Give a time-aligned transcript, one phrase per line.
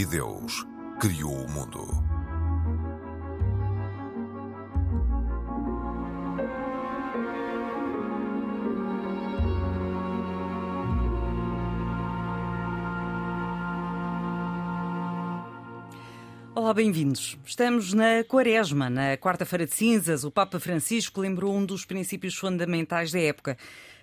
[0.00, 0.66] E Deus
[0.98, 1.86] criou o mundo.
[16.54, 17.36] Olá, bem-vindos.
[17.44, 20.24] Estamos na Quaresma, na quarta-feira de cinzas.
[20.24, 23.58] O Papa Francisco lembrou um dos princípios fundamentais da época.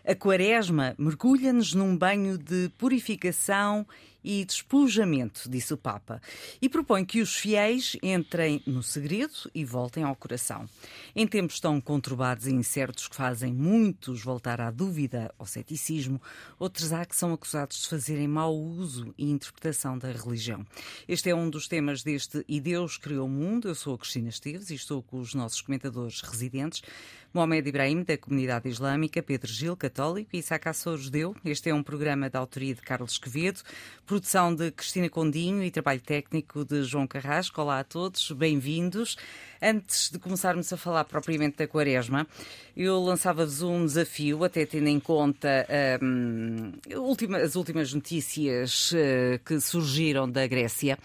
[0.05, 3.84] A Quaresma mergulha-nos num banho de purificação
[4.23, 6.21] e despojamento, disse o Papa,
[6.62, 10.67] e propõe que os fiéis entrem no segredo e voltem ao coração.
[11.16, 16.22] Em tempos tão conturbados e incertos que fazem muitos voltar à dúvida, ao ceticismo,
[16.58, 20.66] outros há que são acusados de fazerem mau uso e interpretação da religião.
[21.08, 23.67] Este é um dos temas deste E Deus Criou o Mundo.
[23.67, 26.81] Eu sou a Cristina Esteves e estou com os nossos comentadores residentes.
[27.33, 31.36] Mohamed Ibrahim, da comunidade islâmica, Pedro Gil, católico, e Isaac Assor, judeu.
[31.45, 33.61] Este é um programa da autoria de Carlos Quevedo,
[34.08, 37.61] produção de Cristina Condinho e trabalho técnico de João Carrasco.
[37.61, 39.17] Olá a todos, bem-vindos.
[39.61, 42.27] Antes de começarmos a falar propriamente da Quaresma,
[42.75, 45.67] eu lançava-vos um desafio, até tendo em conta
[46.02, 46.73] um,
[47.44, 50.99] as últimas notícias uh, que surgiram da Grécia,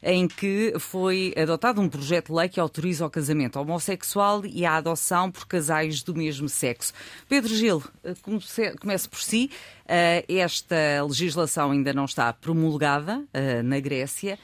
[0.00, 4.76] em que foi adotado um projeto de lei que autoriza o casamento homossexual e a
[4.76, 6.92] adoção por casais do mesmo sexo.
[7.28, 9.50] Pedro Gil, uh, comece, por si.
[9.84, 13.24] Uh, esta legislação ainda não está promulgada
[13.64, 14.38] na Grécia.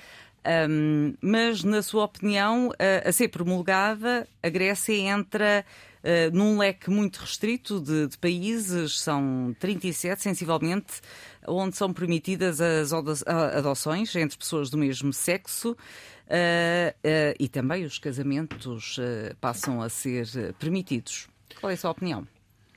[0.44, 5.64] Um, mas, na sua opinião, a, a ser promulgada, a Grécia entra
[6.02, 11.00] uh, num leque muito restrito de, de, países, são 37, sensivelmente,
[11.46, 15.72] onde são permitidas as adoções entre pessoas do mesmo sexo.
[15.72, 18.98] Uh, uh, e também os casamentos
[19.40, 20.26] passam a ser
[20.58, 21.28] permitidos.
[21.60, 22.26] Qual é a sua opinião?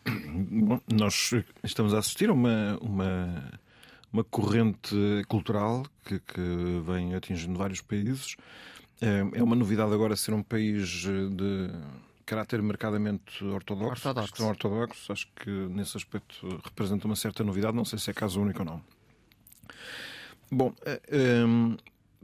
[0.05, 1.31] Bom, nós
[1.63, 3.59] estamos a assistir a uma, uma
[4.15, 4.95] uma corrente
[5.27, 8.37] cultural que, que vem atingindo vários países.
[9.02, 11.70] É, é uma novidade agora ser um país de
[12.25, 14.33] caráter marcadamente ortodoxo, ortodoxo.
[14.33, 15.09] Estão ortodoxos.
[15.09, 17.75] Acho que nesse aspecto representa uma certa novidade.
[17.75, 18.81] Não sei se é caso único ou não.
[20.49, 21.43] Bom, é, é,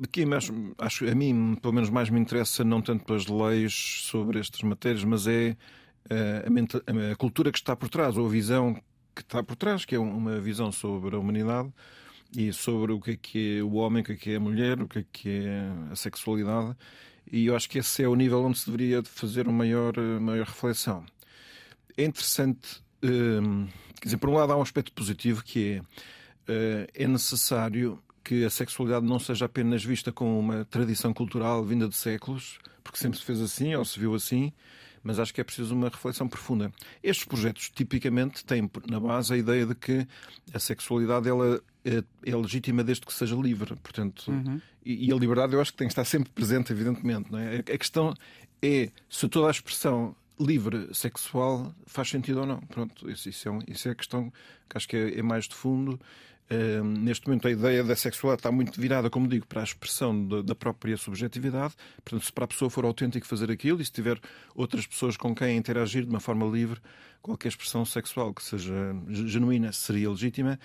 [0.01, 4.39] aqui mesmo, acho a mim, pelo menos, mais me interessa não tanto pelas leis sobre
[4.39, 5.57] estas matérias, mas é
[6.09, 8.81] a, a, a cultura que está por trás, ou a visão
[9.15, 11.71] que está por trás, que é uma visão sobre a humanidade
[12.35, 14.39] e sobre o que é que é o homem, o que é que é a
[14.39, 16.75] mulher, o que é que é a sexualidade.
[17.31, 20.45] E eu acho que esse é o nível onde se deveria fazer uma maior, maior
[20.45, 21.05] reflexão.
[21.97, 23.67] É interessante, hum,
[23.99, 25.81] quer dizer, por um lado há um aspecto positivo que é,
[26.47, 31.87] eh, é necessário que a sexualidade não seja apenas vista como uma tradição cultural vinda
[31.87, 34.53] de séculos, porque sempre se fez assim ou se viu assim,
[35.03, 36.71] mas acho que é preciso uma reflexão profunda.
[37.03, 40.07] Estes projetos tipicamente têm na base a ideia de que
[40.53, 44.61] a sexualidade ela é, é legítima desde que seja livre, portanto, uhum.
[44.85, 47.31] e, e, a liberdade eu acho que tem que estar sempre presente, evidentemente.
[47.31, 47.57] Não é?
[47.57, 48.13] A questão
[48.61, 52.59] é se toda a expressão livre sexual faz sentido ou não.
[52.61, 54.31] Pronto, isso, isso, é, isso é a questão
[54.69, 55.99] que acho que é, é mais de fundo
[56.83, 60.41] Neste momento, a ideia da sexualidade está muito virada, como digo, para a expressão da,
[60.41, 61.75] da, própria subjetividade.
[62.03, 64.19] Portanto, se para a pessoa for autêntico fazer aquilo e se tiver
[64.53, 66.81] outras pessoas com quem interagir de uma forma livre,
[67.21, 70.59] qualquer expressão sexual que seja genuína seria legítima.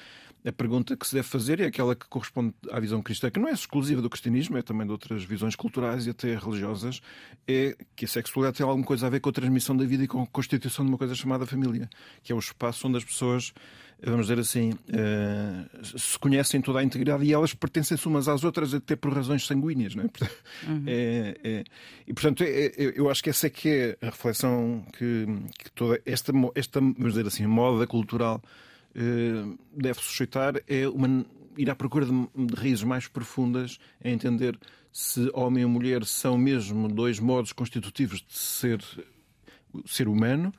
[0.44, 3.48] A pergunta que se deve fazer é aquela que corresponde à visão cristã, que não
[3.48, 7.00] é exclusiva do cristianismo, é também de outras visões culturais e até religiosas,
[7.48, 10.06] é que a sexualidade tem alguma coisa a ver com a transmissão da vida e
[10.06, 11.90] com a constituição de uma coisa chamada família,
[12.22, 13.52] que é o espaço onde as pessoas
[14.02, 18.74] vamos dizer assim, uh, se conhecem toda a integridade e elas pertencem-se umas às outras
[18.74, 19.94] até por razões sanguíneas.
[19.94, 20.06] Não é?
[20.66, 20.84] Uhum.
[20.86, 21.64] É, é,
[22.06, 25.26] e, portanto, é, é, eu acho que essa é que é a reflexão que,
[25.58, 28.42] que toda esta, esta, vamos dizer assim, moda cultural
[28.94, 31.24] uh, deve suscitar, é uma,
[31.56, 34.58] ir à procura de, de raízes mais profundas, é entender
[34.92, 38.82] se homem e mulher são mesmo dois modos constitutivos de ser
[39.84, 40.52] ser humano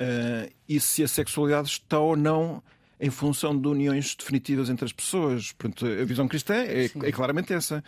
[0.00, 2.62] uh, e se a sexualidade está ou não
[3.00, 5.52] em função de uniões definitivas entre as pessoas.
[5.52, 7.82] Portanto, a visão cristã é, é claramente essa,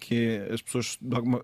[0.00, 0.98] que é, as pessoas,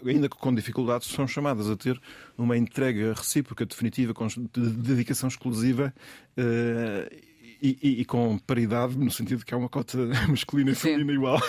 [0.06, 2.00] ainda com dificuldades, são chamadas a ter
[2.36, 4.14] uma entrega recíproca, definitiva,
[4.52, 5.92] de dedicação exclusiva
[6.36, 7.16] uh,
[7.60, 9.98] e, e, e, com paridade, no sentido que há uma cota
[10.28, 11.40] masculina e feminina igual.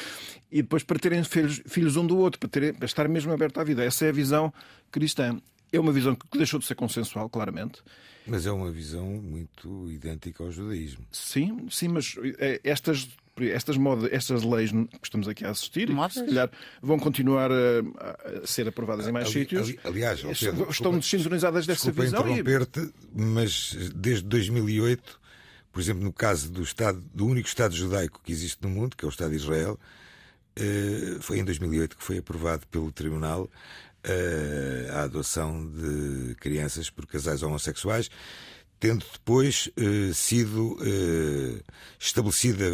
[0.50, 3.60] e depois para terem filhos, filhos um do outro, para, terem, para estar mesmo aberto
[3.60, 3.84] à vida.
[3.84, 4.52] Essa é a visão
[4.90, 5.38] cristã.
[5.72, 7.82] É uma visão que deixou de ser consensual, claramente.
[8.26, 11.04] Mas é uma visão muito idêntica ao judaísmo.
[11.10, 13.08] Sim, sim, mas eh, estas
[13.46, 16.50] estas, modas, estas leis que estamos aqui a assistir, que, se calhar
[16.82, 19.68] vão continuar a, a ser aprovadas em mais ali, sítios.
[19.68, 22.20] Ali, aliás, Pedro, estão desculpa, sintonizadas dessa visão.
[22.20, 22.92] interromper-te, e...
[23.14, 25.20] mas desde 2008,
[25.72, 29.04] por exemplo, no caso do Estado, do único Estado judaico que existe no mundo, que
[29.04, 29.78] é o Estado de Israel,
[30.58, 33.48] uh, foi em 2008 que foi aprovado pelo Tribunal
[34.92, 38.10] a adoção de crianças por casais homossexuais,
[38.80, 40.78] tendo depois uh, sido
[41.98, 42.64] estabelecida,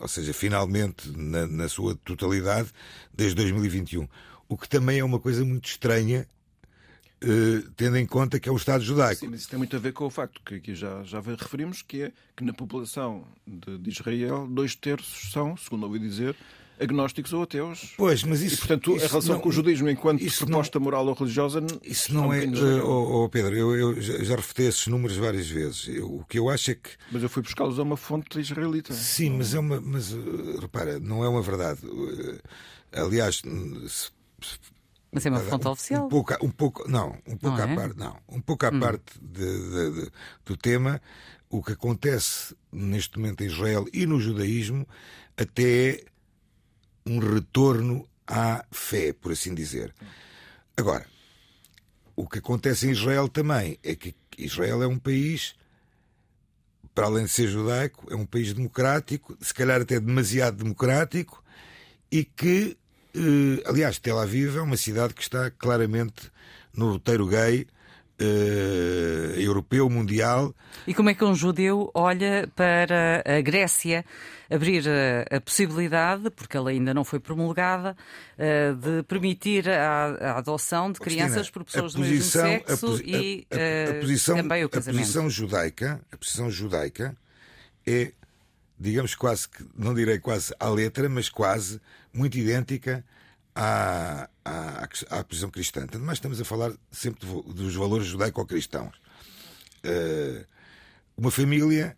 [0.00, 2.70] ou seja, finalmente na, na sua totalidade,
[3.14, 4.08] desde 2021.
[4.48, 6.26] O que também é uma coisa muito estranha
[7.24, 9.20] Uh, tendo em conta que é o Estado judaico.
[9.20, 11.80] Sim, mas isso tem muito a ver com o facto que aqui já, já referimos,
[11.80, 16.36] que é que na população de, de Israel, dois terços são, segundo ouvi dizer,
[16.78, 17.94] agnósticos ou ateus.
[17.96, 18.56] Pois, mas isso.
[18.56, 21.64] E, portanto, isso a relação não, com o judaísmo enquanto proposta não, moral ou religiosa.
[21.82, 22.44] Isso não é.
[22.44, 25.88] Uh, oh, oh, Pedro, eu, eu já, já referi esses números várias vezes.
[25.88, 26.90] Eu, o que eu acho é que.
[27.10, 28.92] Mas eu fui buscá-los a uma fonte israelita.
[28.92, 29.80] Sim, mas é uma.
[29.80, 31.80] Mas uh, repara, não é uma verdade.
[31.86, 32.40] Uh,
[32.92, 33.42] aliás,
[33.88, 34.10] se,
[35.16, 36.04] mas é uma fonte um, oficial.
[36.04, 37.74] Um pouco, um pouco, não, um pouco não à é?
[37.74, 38.80] parte, não, um pouco à hum.
[38.80, 40.10] parte de, de, de,
[40.44, 41.00] do tema,
[41.48, 44.86] o que acontece neste momento em Israel e no judaísmo
[45.36, 46.04] até
[47.06, 49.94] um retorno à fé, por assim dizer.
[50.76, 51.06] Agora,
[52.14, 55.54] o que acontece em Israel também é que Israel é um país,
[56.94, 61.42] para além de ser judaico, é um país democrático, se calhar até demasiado democrático,
[62.10, 62.76] e que
[63.16, 66.30] Uh, aliás, Tel Aviv é uma cidade que está claramente
[66.74, 67.66] no roteiro gay
[68.20, 70.54] uh, europeu, mundial.
[70.86, 74.04] E como é que um judeu olha para a Grécia
[74.50, 77.96] abrir a, a possibilidade, porque ela ainda não foi promulgada,
[78.38, 83.46] uh, de permitir a, a adoção de crianças por pessoas do mesmo sexo e
[84.00, 85.00] posição, também o casamento?
[85.00, 87.16] A posição judaica, a posição judaica
[87.86, 88.12] é
[88.78, 91.80] digamos quase que, não direi quase à letra, mas quase
[92.12, 93.04] muito idêntica
[93.54, 94.88] à, à,
[95.18, 95.86] à posição cristã.
[96.00, 98.94] Mas estamos a falar sempre dos valores judaico-cristãos.
[99.84, 100.44] Uh,
[101.16, 101.96] uma família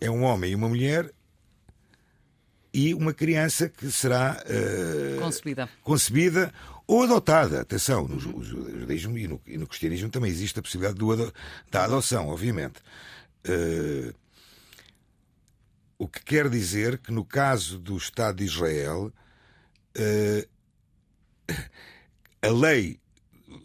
[0.00, 1.12] é um homem e uma mulher
[2.74, 5.68] e uma criança que será uh, concebida.
[5.82, 6.54] concebida
[6.86, 7.60] ou adotada.
[7.60, 11.32] Atenção, no judaísmo e no, e no cristianismo também existe a possibilidade do,
[11.70, 12.80] da adoção, obviamente.
[13.46, 14.14] Uh,
[15.98, 19.12] o que quer dizer que, no caso do Estado de Israel,
[19.96, 20.51] uh,
[22.40, 22.98] a lei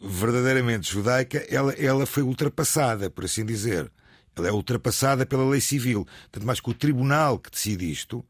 [0.02, 3.92] verdadeiramente judaica ela, ela foi ultrapassada, por assim dizer.
[4.36, 6.06] Ela é ultrapassada pela lei civil.
[6.32, 8.24] Tanto mais que o tribunal que decide isto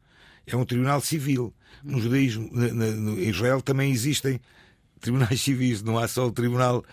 [0.46, 1.52] é um tribunal civil.
[1.84, 4.40] No judaísmo, na, na, no Israel também existem
[5.00, 6.84] tribunais civis, não há só o tribunal,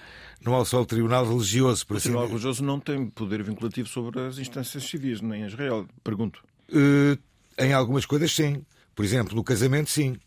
[0.42, 1.86] não há só o tribunal religioso.
[1.90, 5.88] o assim tribunal religioso não tem poder vinculativo sobre as instâncias civis, nem em Israel,
[6.04, 6.44] pergunto.
[6.70, 7.18] Uh,
[7.58, 8.66] em algumas coisas, sim.
[8.94, 10.18] Por exemplo, no casamento, sim.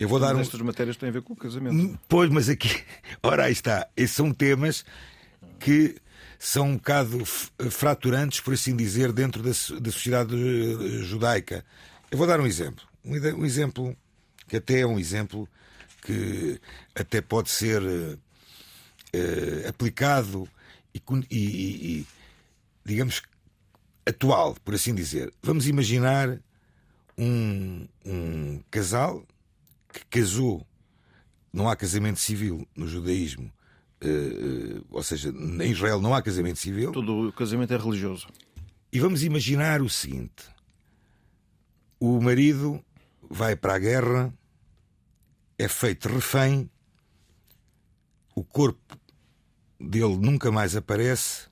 [0.00, 0.40] Eu vou dar um...
[0.40, 1.74] Estas matérias têm a ver com o casamento.
[1.74, 2.82] Hum, pois, mas aqui.
[3.22, 3.86] Ora, aí está.
[3.94, 4.82] Esses são temas
[5.58, 5.96] que
[6.38, 7.22] são um bocado
[7.70, 11.62] fraturantes, por assim dizer, dentro da, da sociedade eh, judaica.
[12.10, 12.82] Eu vou dar um exemplo.
[13.04, 13.94] Um, exemplo
[14.48, 15.46] que até é um exemplo
[16.00, 16.58] que
[16.94, 18.18] até pode ser uh,
[19.68, 20.48] aplicado
[20.94, 21.36] e, e,
[22.00, 22.06] e,
[22.86, 23.20] digamos,
[24.06, 25.30] atual, por assim dizer.
[25.42, 26.38] Vamos imaginar
[27.18, 29.22] um, um casal
[29.92, 30.66] que casou.
[31.52, 33.52] Não há casamento civil no judaísmo,
[34.02, 36.92] uh, uh, ou seja, em Israel não há casamento civil.
[36.92, 38.28] Todo o casamento é religioso.
[38.92, 40.44] E vamos imaginar o seguinte:
[41.98, 42.84] o marido
[43.28, 44.32] vai para a guerra,
[45.58, 46.70] é feito refém,
[48.34, 48.96] o corpo
[49.78, 51.48] dele nunca mais aparece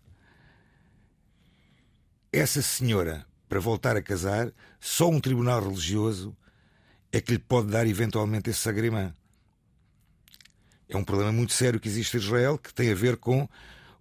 [2.33, 6.37] essa senhora, para voltar a casar, só um tribunal religioso
[7.13, 9.13] é que lhe pode dar eventualmente esse sagrimã.
[10.89, 13.49] É um problema muito sério que existe em Israel que tem a ver com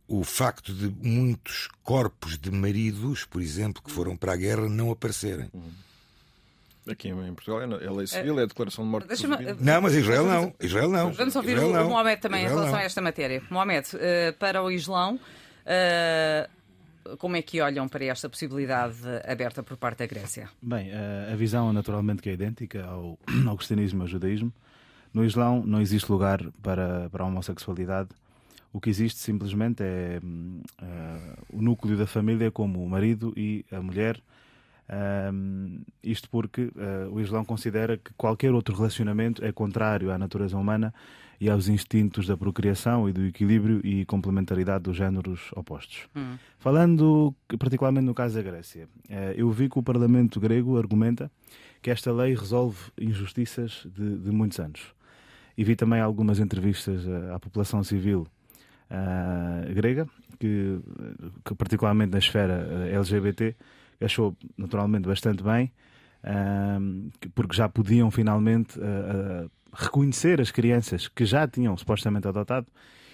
[0.08, 4.90] o facto de muitos corpos de maridos, por exemplo, que foram para a guerra, não
[4.90, 5.50] aparecerem.
[5.54, 5.72] Uhum.
[6.90, 9.08] Aqui em Portugal é lei civil, é a declaração de morte.
[9.60, 10.54] Não, mas Israel não.
[10.58, 11.12] Israel não.
[11.12, 12.82] Vamos ouvir Israel o, o Mohamed também Israel em relação não.
[12.82, 13.44] a esta matéria.
[13.50, 16.50] Mohamed, uh, para o Islão, uh,
[17.18, 20.50] como é que olham para esta possibilidade aberta por parte da Grécia?
[20.62, 20.92] Bem,
[21.32, 24.52] a visão naturalmente que é idêntica ao, ao cristianismo e ao judaísmo.
[25.14, 28.10] No Islão não existe lugar para, para a homossexualidade.
[28.72, 33.82] O que existe simplesmente é uh, o núcleo da família como o marido e a
[33.82, 34.22] mulher.
[34.89, 40.58] Uh, isto porque uh, o Islão considera que qualquer outro relacionamento é contrário à natureza
[40.58, 40.94] humana
[41.39, 46.08] e aos instintos da procriação e do equilíbrio e complementaridade dos géneros opostos.
[46.15, 46.38] Hum.
[46.58, 51.29] Falando particularmente no caso da Grécia, eh, eu vi que o Parlamento grego argumenta
[51.82, 54.82] que esta lei resolve injustiças de, de muitos anos.
[55.56, 58.27] E vi também algumas entrevistas à população civil
[58.91, 60.08] uh, grega,
[60.39, 60.79] que,
[61.44, 63.56] que, particularmente na esfera LGBT,
[64.01, 65.72] achou naturalmente bastante bem
[67.34, 68.80] porque já podiam finalmente
[69.74, 72.68] reconhecer as crianças que já tinham supostamente adotado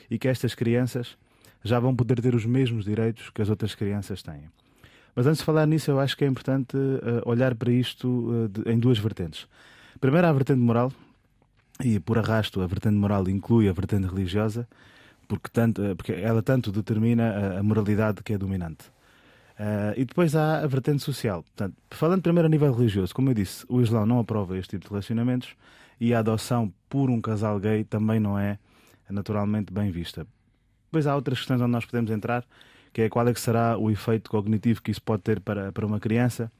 [0.09, 1.17] e que estas crianças
[1.63, 4.49] já vão poder ter os mesmos direitos que as outras crianças têm.
[5.15, 6.75] Mas antes de falar nisso, eu acho que é importante
[7.25, 9.47] olhar para isto em duas vertentes.
[9.99, 10.91] Primeiro, a vertente moral,
[11.83, 14.67] e por arrasto a vertente moral inclui a vertente religiosa,
[15.27, 18.85] porque, tanto, porque ela tanto determina a, moralidade que é dominante.
[19.59, 21.43] Uh, e depois há a vertente social.
[21.43, 24.85] Portanto, falando primeiro a nível religioso, como eu disse, o Islão não aprova este tipo
[24.85, 25.55] de relacionamentos
[25.99, 28.57] e a adoção por um casal gay também não é
[29.09, 30.25] naturalmente bem vista.
[30.85, 32.43] Depois há outras questões onde nós podemos entrar,
[32.91, 35.85] que é qual é que será o efeito cognitivo que isso pode ter para, para
[35.85, 36.51] uma criança.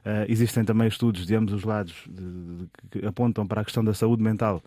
[0.00, 3.84] Uh, existem também estudos de ambos os lados de, de, que apontam para a questão
[3.84, 4.62] da saúde mental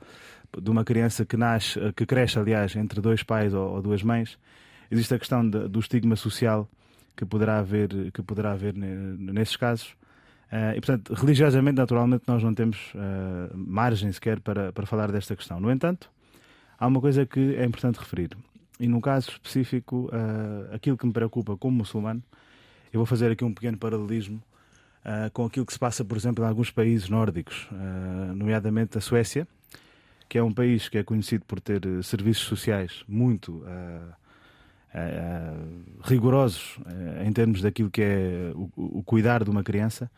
[0.61, 4.37] de uma criança que nasce, que cresce, aliás, entre dois pais ou, ou duas mães.
[4.91, 6.69] Existe a questão de, do estigma social
[7.15, 9.95] que poderá haver, que poderá haver nesses casos.
[10.51, 15.35] Uh, e, portanto, religiosamente, naturalmente, nós não temos uh, margem sequer para, para falar desta
[15.35, 15.59] questão.
[15.59, 16.11] No entanto,
[16.77, 18.37] há uma coisa que é importante referir.
[18.79, 22.21] E no caso específico, uh, aquilo que me preocupa como muçulmano,
[22.91, 24.41] eu vou fazer aqui um pequeno paralelismo
[25.33, 27.67] com aquilo que se passa, por exemplo, em alguns países nórdicos,
[28.35, 29.45] nomeadamente a Suécia,
[30.29, 33.65] que é um país que é conhecido por ter serviços sociais muito
[36.03, 40.09] rigorosos uh, em termos daquilo que é o, cuidar de uma criança.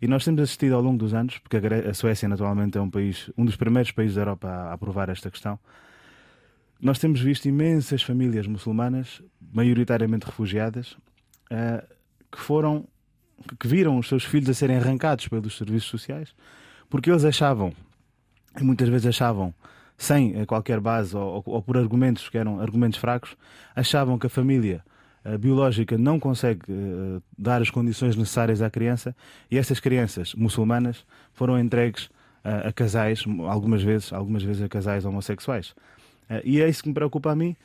[0.00, 3.30] E nós temos assistido ao longo dos anos, porque a, Suécia naturalmente é um país,
[3.36, 5.58] um dos primeiros países da Europa a aprovar esta questão.
[6.80, 9.20] Nós temos visto imensas famílias muçulmanas,
[9.52, 10.96] maioritariamente refugiadas,
[12.30, 12.86] que foram
[13.58, 16.34] que viram os seus filhos a serem arrancados pelos serviços sociais
[16.88, 17.72] porque eles achavam
[18.58, 19.54] e muitas vezes achavam,
[19.98, 23.36] sem eh, qualquer base ou, ou, por argumentos que eram argumentos fracos,
[23.74, 24.82] achavam que a família
[25.24, 29.14] eh, biológica não consegue uh, dar as condições necessárias à criança
[29.50, 32.04] e essas crianças muçulmanas foram entregues
[32.44, 35.70] uh, a casais, algumas vezes, algumas vezes a casais homossexuais.
[36.30, 37.56] Uh, e é isso que me preocupa a mim,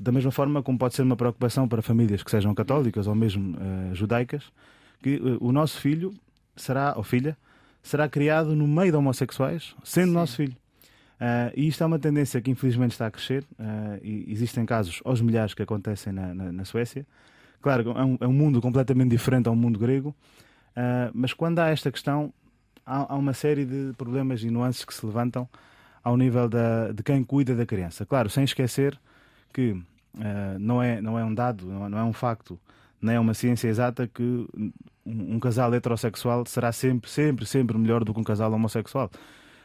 [0.00, 3.58] da mesma forma como pode ser uma preocupação para famílias que sejam católicas ou mesmo
[3.92, 4.44] judaicas,
[5.02, 6.14] que o nosso filho
[6.56, 7.36] será, ou filha,
[7.82, 10.14] será criado no meio de homossexuais, sendo Sim.
[10.14, 10.56] nosso filho.
[11.20, 13.44] Uh, e isto é uma tendência que infelizmente está a crescer.
[13.58, 17.06] Uh, e existem casos aos milhares que acontecem na, na, na Suécia.
[17.60, 20.16] Claro, é um, é um, mundo completamente diferente ao mundo grego,
[20.70, 22.32] uh, mas quando há esta questão,
[22.86, 25.46] há, há, uma série de problemas e nuances que se levantam
[26.02, 28.06] ao nível da, de quem cuida da criança.
[28.06, 28.98] Claro, sem esquecer
[29.52, 29.76] que
[30.58, 32.58] não, é, não é um dado, não é, não é um facto,
[33.00, 34.48] nem é uma ciência exata que
[35.04, 39.10] um, casal heterossexual será sempre, sempre, sempre melhor do que um casal homossexual.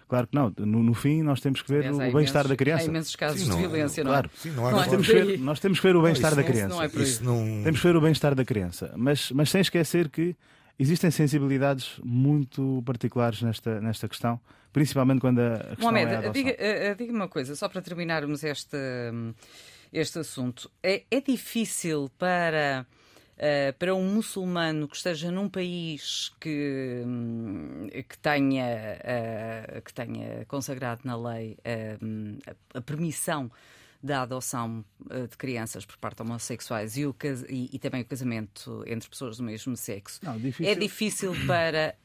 [0.07, 0.53] Claro que não.
[0.57, 2.83] No, no, fim, nós temos que ver Aliás, o bem-estar da criança.
[2.83, 4.13] Há imensos casos Sim, de violência, não, é?
[4.13, 4.31] Claro.
[4.35, 6.75] Sim, não, nós, temos ver, nós, temos que ver, o bem-estar da criança.
[6.75, 7.63] Não isso não...
[7.63, 8.93] Temos que ver o bem-estar da criança.
[8.95, 10.35] Mas, mas sem esquecer que
[10.77, 14.39] existem sensibilidades muito particulares nesta, nesta questão,
[14.71, 17.81] principalmente quando a, questão Mohamed, é a diga, eh, eh, diga uma coisa, só para
[17.81, 18.77] terminarmos este,
[19.91, 20.69] este assunto.
[20.83, 22.85] É, é difícil para
[23.35, 30.45] Uh, para um muçulmano que esteja num país que, hum, que, tenha, uh, que tenha
[30.45, 32.39] consagrado na lei uh,
[32.73, 33.51] a, a, permissão
[34.01, 34.85] da adoção
[35.29, 37.15] de crianças por parte de homossexuais e, o,
[37.49, 40.19] e, e, também o casamento entre pessoas do mesmo sexo.
[40.23, 40.71] Não, difícil.
[40.71, 41.95] É difícil para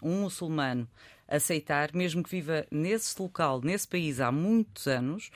[0.00, 0.88] um muçulmano
[1.26, 5.32] aceitar, mesmo que viva nesse local, nesse país há muitos anos,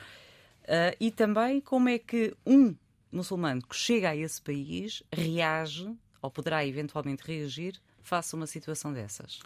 [1.01, 2.73] e também como é que um
[3.13, 5.91] muçulmano que chega a esse país reage
[6.23, 9.41] ou poderá eventualmente reagir face a uma situação dessas?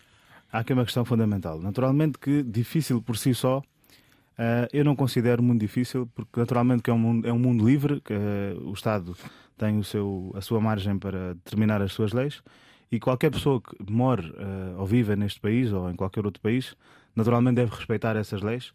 [0.52, 1.61] Há aqui uma questão fundamental.
[1.61, 6.90] Naturalmente que difícil por si só, uh, eu não considero muito difícil, porque naturalmente que
[6.90, 9.16] é um mundo, é um mundo livre, que uh, o Estado
[9.56, 12.42] tem o seu, a sua margem para determinar as suas leis,
[12.90, 16.76] e qualquer pessoa que more uh, ou viva neste país ou em qualquer outro país,
[17.16, 18.73] naturalmente deve respeitar essas leis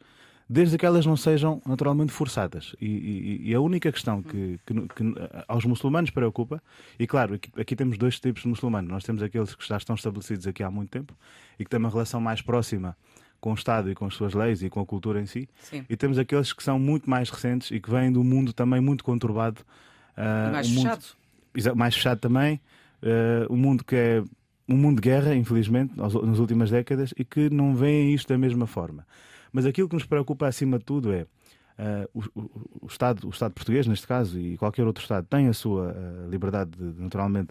[0.50, 2.76] desde que elas não sejam naturalmente forçadas.
[2.82, 5.04] E, e, e a única questão que, que, que,
[5.48, 6.62] aos muçulmanos preocupa,
[6.98, 8.90] e claro, aqui, aqui, temos dois tipos de muçulmanos.
[8.90, 11.16] Nós temos aqueles que já estão estabelecidos aqui há muito tempo
[11.60, 12.98] e que têm uma relação mais próxima
[13.40, 15.48] com o Estado e com as suas leis e com a cultura em si.
[15.62, 15.86] Sim.
[15.88, 19.04] E temos aqueles que são muito mais recentes e que vêm do mundo também muito
[19.04, 19.62] conturbado.
[20.18, 21.06] Uh, mais um fechado.
[21.56, 22.60] Mundo, mais fechado também.
[23.02, 24.24] Uh, um mundo que é
[24.68, 28.68] um mundo de guerra, infelizmente, nas últimas décadas, e que não veem isto da mesma
[28.68, 29.06] forma.
[29.52, 32.52] Mas aquilo que nos preocupa acima de tudo é uh, o, o,
[32.82, 36.30] o, Estado, o Estado português, neste caso, e qualquer outro Estado, tem a sua uh,
[36.30, 37.50] liberdade de, naturalmente,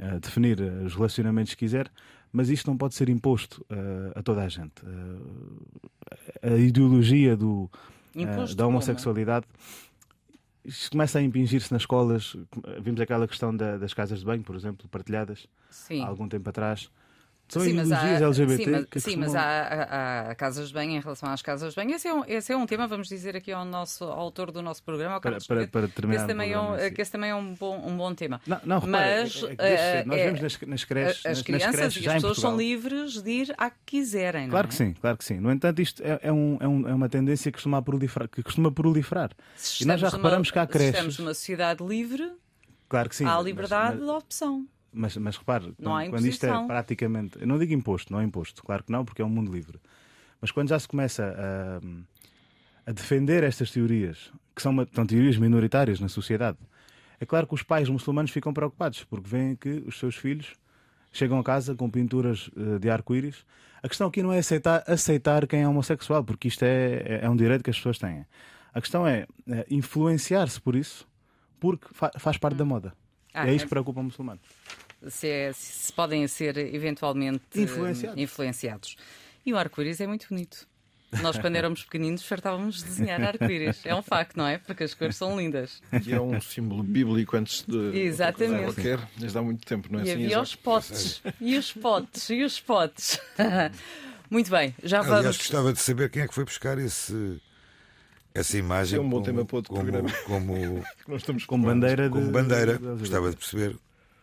[0.00, 1.90] uh, definir os relacionamentos que quiser,
[2.32, 3.64] mas isto não pode ser imposto
[4.14, 4.82] a toda a gente.
[6.42, 7.70] a ideologia do,
[8.54, 9.46] da homossexualidade.
[10.62, 12.36] Isto começa a impingir-se nas escolas.
[12.82, 16.02] Vimos aquela questão da, das casas de banho, por exemplo, partilhadas Sim.
[16.02, 16.90] há algum tempo atrás.
[17.48, 20.92] São Sim, mas há- LGBT sim, mas, que sim, mas há, há- casas de banho
[20.96, 21.94] em relação às casas de banho.
[21.94, 24.60] Esse é um, esse é um tema, vamos dizer aqui ao nosso ao autor do
[24.60, 27.00] nosso programa, ao Para- Carlos para- para que terminar esse o também é um, que
[27.02, 28.40] esse também é um bom, um bom tema.
[28.46, 31.24] Não, não repara, mas é- é que eh, nós eh, vemos nas, nas creches, as
[31.24, 34.48] nas- nas crianças creches e as pessoas são livres de ir à que quiserem.
[34.48, 34.68] Claro é?
[34.68, 35.38] que sim, claro que sim.
[35.38, 38.28] No entanto, isto é, é um- é um- é uma tendência que costuma proliferar.
[38.28, 39.30] Que costuma proliferar.
[39.80, 41.18] E nós já reparamos numa- que há se Estamos creches.
[41.18, 42.32] numa sociedade livre,
[42.88, 43.24] Claro que sim.
[43.24, 44.66] há mas- liberdade mas- de opção.
[44.96, 47.38] Mas, mas repare, Não quando, quando isto é praticamente.
[47.40, 49.78] Eu não digo imposto, não é imposto, claro que não, porque é um mundo livre.
[50.40, 51.34] Mas quando já se começa
[52.86, 56.58] a, a defender estas teorias, que são, são teorias minoritárias na sociedade,
[57.20, 60.52] é claro que os pais muçulmanos ficam preocupados, porque veem que os seus filhos
[61.12, 63.44] chegam a casa com pinturas eh, de arco-íris.
[63.82, 67.30] A questão aqui não é aceitar, aceitar quem é homossexual, porque isto é, é- é
[67.30, 68.26] um direito que as pessoas têm.
[68.74, 71.06] A questão é eh, influenciar-se por isso,
[71.58, 72.92] porque fa- faz parte da moda.
[73.32, 74.40] Ah, é isso é- que preocupa o muçulmano.
[75.08, 78.20] Se, é- se podem ser eventualmente eh, Influenciados.
[78.22, 78.96] influenciados.
[79.44, 80.66] E o arco-íris é muito bonito.
[81.22, 83.80] Nós, quando éramos pequeninos, fartávamos de desenhar arco-íris.
[83.86, 84.58] É um facto, não é?
[84.58, 85.80] Porque as cores são lindas.
[86.04, 88.64] E é um símbolo bíblico antes de Exatamente.
[88.74, 90.24] qualquer, desde há muito tempo, não é e assim?
[90.24, 91.22] havia os potes.
[91.40, 92.28] E os potes.
[92.28, 93.20] E os potes.
[94.28, 95.36] muito bem, já Aliás, vamos.
[95.38, 97.40] gostava de saber quem é que foi buscar esse,
[98.34, 100.10] essa imagem É um bom como, tema para outro como, programa.
[100.26, 102.10] como, Nós estamos Com bandeira de.
[102.10, 102.78] como bandeira.
[102.78, 103.76] de- de- Gostava de perceber.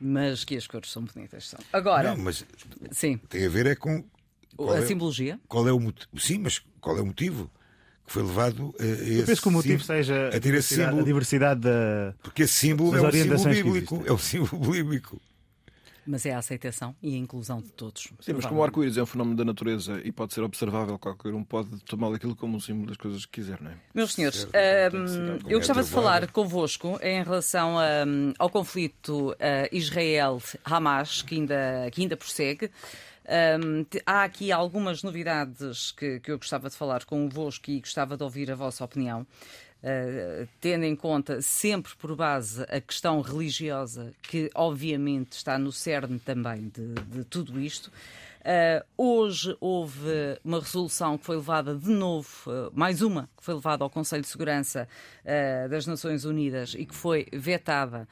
[0.05, 1.47] Mas que as cores são bonitas.
[1.47, 1.59] São.
[1.71, 2.45] Agora, Não, mas
[2.91, 4.03] sim, tem a ver é com
[4.69, 5.39] a é, simbologia.
[5.47, 6.09] qual é o motivo.
[6.19, 7.49] Sim, mas qual é o motivo
[8.05, 10.41] que foi levado a, a esse Eu penso que o motivo seja a ter esse
[10.41, 11.01] diversidade, símbolo.
[11.01, 12.13] a diversidade da.
[12.21, 14.03] Porque esse símbolo é um símbolo bíblico.
[14.05, 15.21] É um símbolo bíblico.
[16.05, 18.09] Mas é a aceitação e a inclusão de todos.
[18.19, 21.33] Sim, mas como o arco-íris é um fenómeno da natureza e pode ser observável, qualquer
[21.33, 23.75] um pode tomar aquilo como um símbolo das coisas que quiser, não é?
[23.93, 26.19] Meus senhores, hum, eu é gostava de trovoada.
[26.19, 32.69] falar convosco em relação hum, ao conflito ah, Israel-Hamas, que ainda, que ainda prossegue.
[33.89, 38.23] Te- há aqui algumas novidades que, que eu gostava de falar convosco e gostava de
[38.23, 39.25] ouvir a vossa opinião.
[39.83, 46.19] Uh, tendo em conta sempre por base a questão religiosa, que obviamente está no cerne
[46.19, 47.91] também de, de tudo isto.
[48.43, 53.53] Uh, hoje houve uma resolução que foi levada de novo, uh, mais uma, que foi
[53.53, 54.85] levada ao Conselho de Segurança
[55.23, 58.07] uh, das Nações Unidas e que foi vetada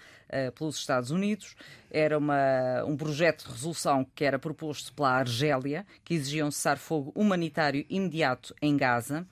[0.55, 1.57] pelos Estados Unidos.
[1.89, 7.11] Era uma, um projeto de resolução que era proposto pela Argélia, que exigia um cessar-fogo
[7.13, 9.27] humanitário imediato em Gaza.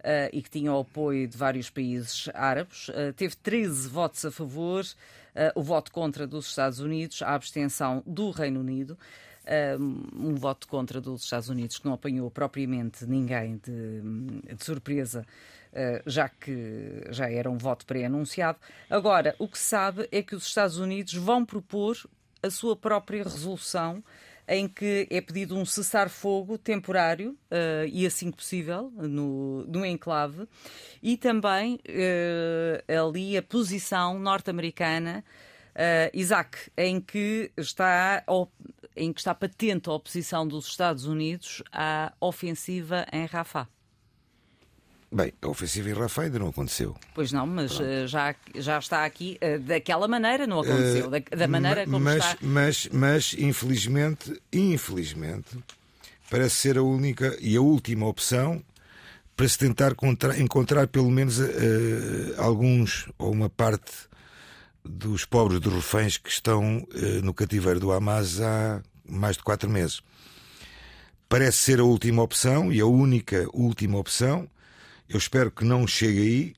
[0.00, 2.88] Uh, e que tinha o apoio de vários países árabes.
[2.88, 8.02] Uh, teve 13 votos a favor, uh, o voto contra dos Estados Unidos, a abstenção
[8.06, 8.98] do Reino Unido.
[9.78, 15.26] Um, um voto contra dos Estados Unidos que não apanhou propriamente ninguém de, de surpresa,
[15.72, 18.58] uh, já que já era um voto pré-anunciado.
[18.88, 21.96] Agora, o que se sabe é que os Estados Unidos vão propor
[22.42, 24.02] a sua própria resolução
[24.50, 30.48] em que é pedido um cessar-fogo temporário uh, e assim que possível no, no enclave
[31.00, 35.24] e também uh, ali a posição norte-americana
[35.76, 38.24] uh, Isaac em que está
[38.96, 43.68] em que está patente a oposição dos Estados Unidos à ofensiva em Rafah.
[45.12, 46.96] Bem, a ofensiva em Rafa ainda não aconteceu.
[47.14, 49.38] Pois não, mas uh, já, já está aqui.
[49.42, 51.08] Uh, daquela maneira não aconteceu.
[51.08, 52.36] Uh, da, da, maneira como mas, está.
[52.40, 55.58] Mas, mas, infelizmente, infelizmente,
[56.30, 58.62] parece ser a única e a última opção
[59.36, 61.44] para se tentar contra, encontrar pelo menos uh,
[62.38, 63.90] alguns ou uma parte
[64.84, 66.86] dos pobres dos reféns que estão
[67.22, 70.00] no cativeiro do Hamas há mais de quatro meses.
[71.28, 74.48] Parece ser a última opção e a única última opção.
[75.10, 76.54] Eu espero que não chegue aí,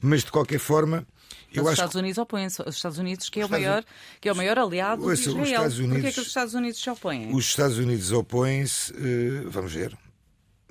[0.00, 1.06] mas de qualquer forma.
[1.52, 1.98] Eu os Estados que...
[1.98, 2.62] Unidos opõem-se.
[2.66, 3.84] Os Estados Unidos, que é o maior,
[4.20, 5.44] que é o maior aliado Ouça, de os Israel.
[5.44, 7.34] Estados Porquê é Unidos- que os Estados Unidos se opõem?
[7.34, 9.96] Os Estados Unidos opõem-se, eh, vamos ver.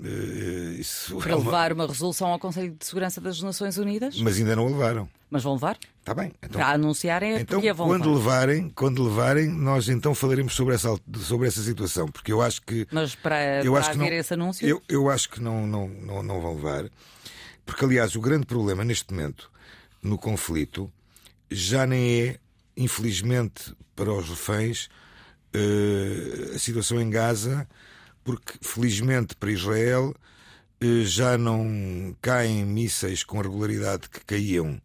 [0.03, 4.19] Eh, isso Para é uma- levar uma resolução ao Conselho de Segurança das Nações Unidas?
[4.19, 5.07] Mas ainda não levaram.
[5.29, 5.77] Mas vão levar?
[5.99, 6.31] Está bem.
[6.41, 8.17] Então, Para anunciarem então porque vão quando levar.
[8.47, 12.87] levarem, quando levarem, nós então falaremos sobre essa, sobre essa situação, porque eu acho que
[12.91, 14.67] Mas para, eu para acho que haver não, esse anúncio?
[14.67, 16.89] Eu, eu acho que não, não, não, não vão levar,
[17.65, 19.49] porque aliás o grande problema neste momento
[20.01, 20.91] no conflito
[21.49, 22.39] já nem é,
[22.75, 24.89] infelizmente para os reféns,
[25.53, 27.67] eh, a situação em Gaza,
[28.23, 30.13] porque felizmente para Israel
[30.79, 34.81] eh, já não caem mísseis com a regularidade que caíam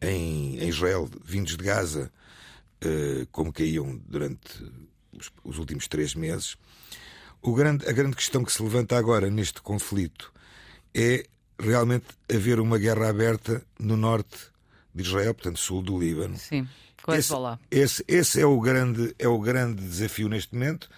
[0.00, 2.10] em, Israel, vindos de Gaza,
[2.80, 4.64] eh, como caíam durante
[5.12, 6.56] os, os últimos três meses.
[7.42, 10.32] Grande, a grande questão que se levanta agora neste conflito
[10.94, 11.24] é
[11.58, 14.38] realmente haver uma guerra aberta no norte
[14.94, 16.36] de Israel, portanto, sul do Líbano.
[16.36, 16.68] Sim,
[17.02, 17.32] com Esse,
[17.70, 20.88] esse, esse é, o grande, é o grande desafio neste momento.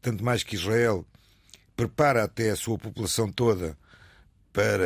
[0.00, 1.06] tanto mais que Israel
[1.76, 3.76] prepara até a sua população toda
[4.52, 4.84] para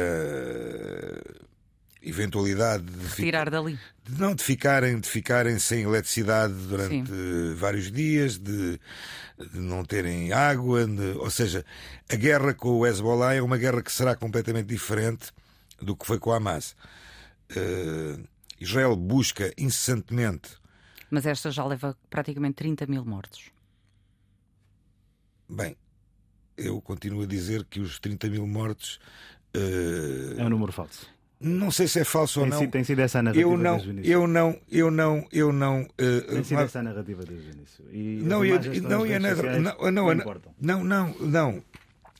[2.02, 3.78] eventualidade de Tirar dali.
[4.04, 7.12] de não de ficarem de ficarem sem eletricidade durante
[7.56, 8.78] vários dias de,
[9.52, 11.64] de não terem água de- ou seja
[12.08, 15.32] a guerra com o Hezbollah é uma guerra que será completamente diferente
[15.82, 16.76] do que foi com a Hamas
[17.48, 18.18] Eh,
[18.60, 20.50] Israel busca incessantemente
[21.10, 23.50] Mas esta já leva praticamente 30 mil mortos.
[25.48, 25.76] bem
[26.56, 28.98] eu continuo a dizer que os 30 mil mortos
[29.54, 31.06] eh, É um número falso.
[31.40, 33.56] não sei se é falso ou Tem, não sido, tem sido essa a narrativa eu
[33.56, 34.12] não desde o início.
[34.12, 37.52] eu não eu não eu não eh, Tem sido eh, essa a narrativa desde o
[37.52, 37.84] início.
[37.92, 41.64] E Não, eu, não, nas eu, redes não, não, não, não não.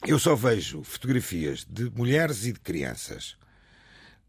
[0.07, 3.37] Eu só vejo fotografias de mulheres e de crianças.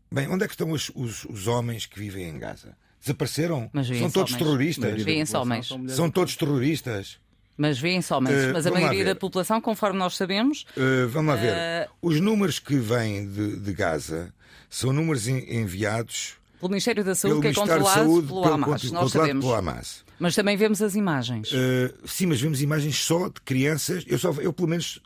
[0.09, 2.77] Bem, onde é que estão os, os, os homens que vivem em Gaza?
[3.01, 3.69] Desapareceram?
[3.73, 4.45] Mas vêem-se São todos homens.
[4.47, 5.03] terroristas?
[5.45, 7.19] Mas são São e todos terroristas?
[7.57, 8.35] Mas vêem-se homens.
[8.35, 11.53] Eh, Mas a vamos lá maioria da população, conforme nós sabemos, Uh, vamos lá ver.
[11.53, 14.31] Eh, Os números que vêm de, de Gaza
[14.69, 18.27] são números en- enviados pelo Ministério da pelo Saúde, que é Ministério da controlado Saúde,
[18.27, 18.81] pelo pelo- Hamas.
[18.81, 19.43] controlado Nós sabemos.
[19.45, 20.05] pelo Hamas.
[20.19, 21.51] Mas também vemos as imagens.
[21.51, 24.03] Uh, sim, mas vemos imagens só de crianças.
[24.07, 24.99] Eu, só, eu pelo menos,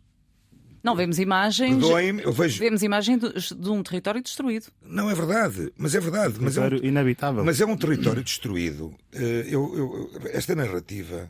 [0.84, 1.84] Não vemos imagens.
[2.24, 2.60] eu vejo.
[2.60, 4.68] Vemos imagem de, de um território destruído.
[4.82, 6.36] Não é verdade, mas é verdade.
[6.40, 7.44] Mas é um, Território inabitável.
[7.46, 8.94] Mas é um território destruído.
[9.14, 11.30] Eh, eu- eu- esta narrativa,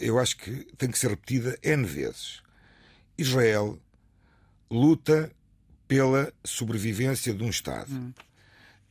[0.00, 2.42] eu acho que tem que ser repetida N vezes.
[3.16, 3.78] Israel
[4.70, 5.30] luta
[5.86, 8.14] pela sobrevivência de um Estado.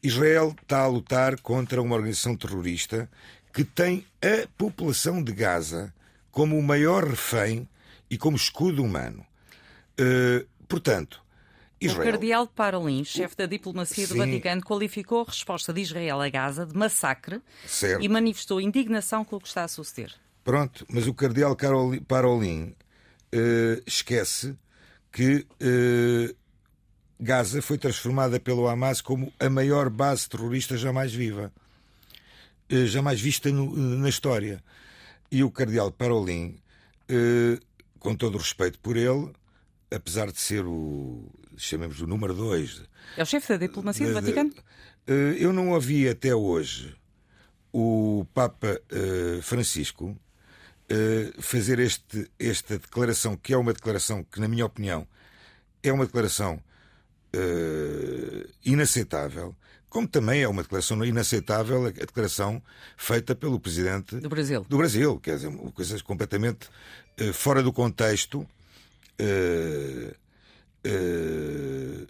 [0.03, 3.09] Israel está a lutar contra uma organização terrorista
[3.53, 5.93] que tem a população de Gaza
[6.31, 7.67] como o maior refém
[8.09, 9.25] e como escudo humano.
[9.97, 11.21] Eh, portanto,
[11.81, 12.11] O Israel.
[12.11, 14.19] cardeal Parolin, chefe da diplomacia do Sim.
[14.19, 18.01] Vaticano, qualificou a resposta de Israel a Gaza de massacre Certo.
[18.03, 20.13] e manifestou indignação com o que está a suceder.
[20.43, 21.55] Pronto, mas o cardeal
[22.07, 22.75] Parolin
[23.31, 24.55] eh, esquece
[25.11, 26.33] que eh,
[27.19, 31.53] Gaza foi transformada pelo Hamas como a maior base terrorista jamais viva,
[32.69, 34.63] eh, jamais vista no- na história.
[35.31, 36.57] E o cardeal Parolin,
[37.99, 39.31] com todo o respeito por ele,
[39.89, 42.81] apesar de ser o, chamemos o número dois
[43.15, 44.53] É o chefe da diplomacia do Vaticano?
[45.07, 46.95] Eu não ouvi até hoje
[47.71, 48.79] o Papa
[49.41, 50.17] Francisco
[51.39, 55.07] fazer este, esta declaração, que é uma declaração que, na minha opinião,
[55.83, 56.61] é uma declaração
[57.33, 59.55] eh, inaceitável,
[59.89, 62.61] como também é uma declaração inaceitável a declaração
[62.97, 64.65] feita pelo Presidente Do Brasil.
[64.67, 66.69] do Brasil, quer dizer, coisas completamente
[67.17, 68.47] eh, fora do contexto.
[69.19, 70.15] eh,
[70.83, 72.07] eh,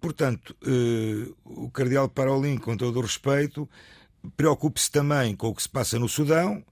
[0.00, 3.68] portanto, eh, o Cardeal Parolin, com todo o respeito,
[4.36, 6.64] preocupe-se também com o que se passa no Sudão,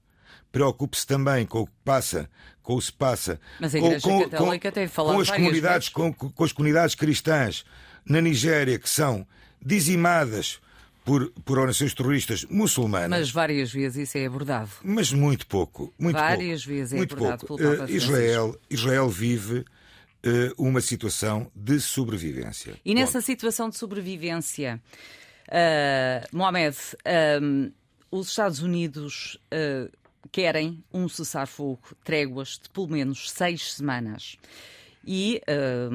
[0.53, 2.29] preocupe-se também com o que passa,
[2.61, 5.21] com o que se passa Mas a com, Igreja com- Católica com- tem falado com
[5.21, 7.65] as comunidades, com, com as comunidades cristãs
[8.05, 9.27] na Nigéria que são
[9.61, 10.59] dizimadas
[11.03, 13.09] por, por organizações terroristas muçulmanas.
[13.09, 14.69] Mas várias vezes isso é abordado.
[14.83, 15.93] Mas muito pouco.
[15.99, 17.61] Muito Várias pouco, vezes é muito abordado pouco.
[17.61, 18.11] pelo Papa Francisco.
[18.11, 19.65] Israel, Israel vive
[20.23, 22.75] eh, uma situação de sobrevivência.
[22.85, 24.79] E nessa situação de sobrevivência,
[25.49, 26.77] ah, Mohamed,
[28.11, 29.89] os Estados Unidos ah,
[30.31, 34.37] querem um cessar-fogo, tréguas de pelo menos seis semanas.
[35.05, 35.89] E ah,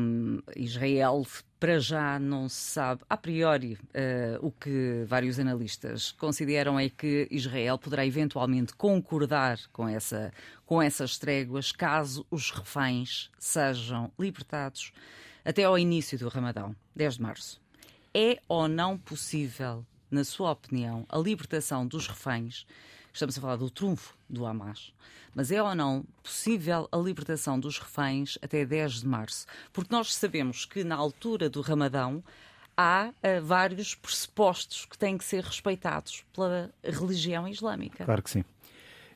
[0.55, 1.27] Israel,
[1.59, 7.27] para já, não se sabe, a priori, ah, o que vários analistas consideram é que
[7.31, 10.33] Israel poderá eventualmente concordar com, essa,
[10.67, 14.93] com essas tréguas caso os reféns sejam libertados
[15.45, 17.61] até ao início do Ramadão, 10 de março.
[18.12, 22.67] É ou não possível, na sua opinião, a libertação dos reféns?
[23.12, 24.92] Estamos a falar do trunfo do Hamas.
[25.35, 29.47] Mas é ou não possível a libertação dos reféns até 10 de março?
[29.73, 32.23] Porque nós sabemos que na altura do Ramadão
[32.77, 38.05] há ah, vários pressupostos que têm que ser respeitados pela religião islâmica.
[38.05, 38.44] Claro que sim.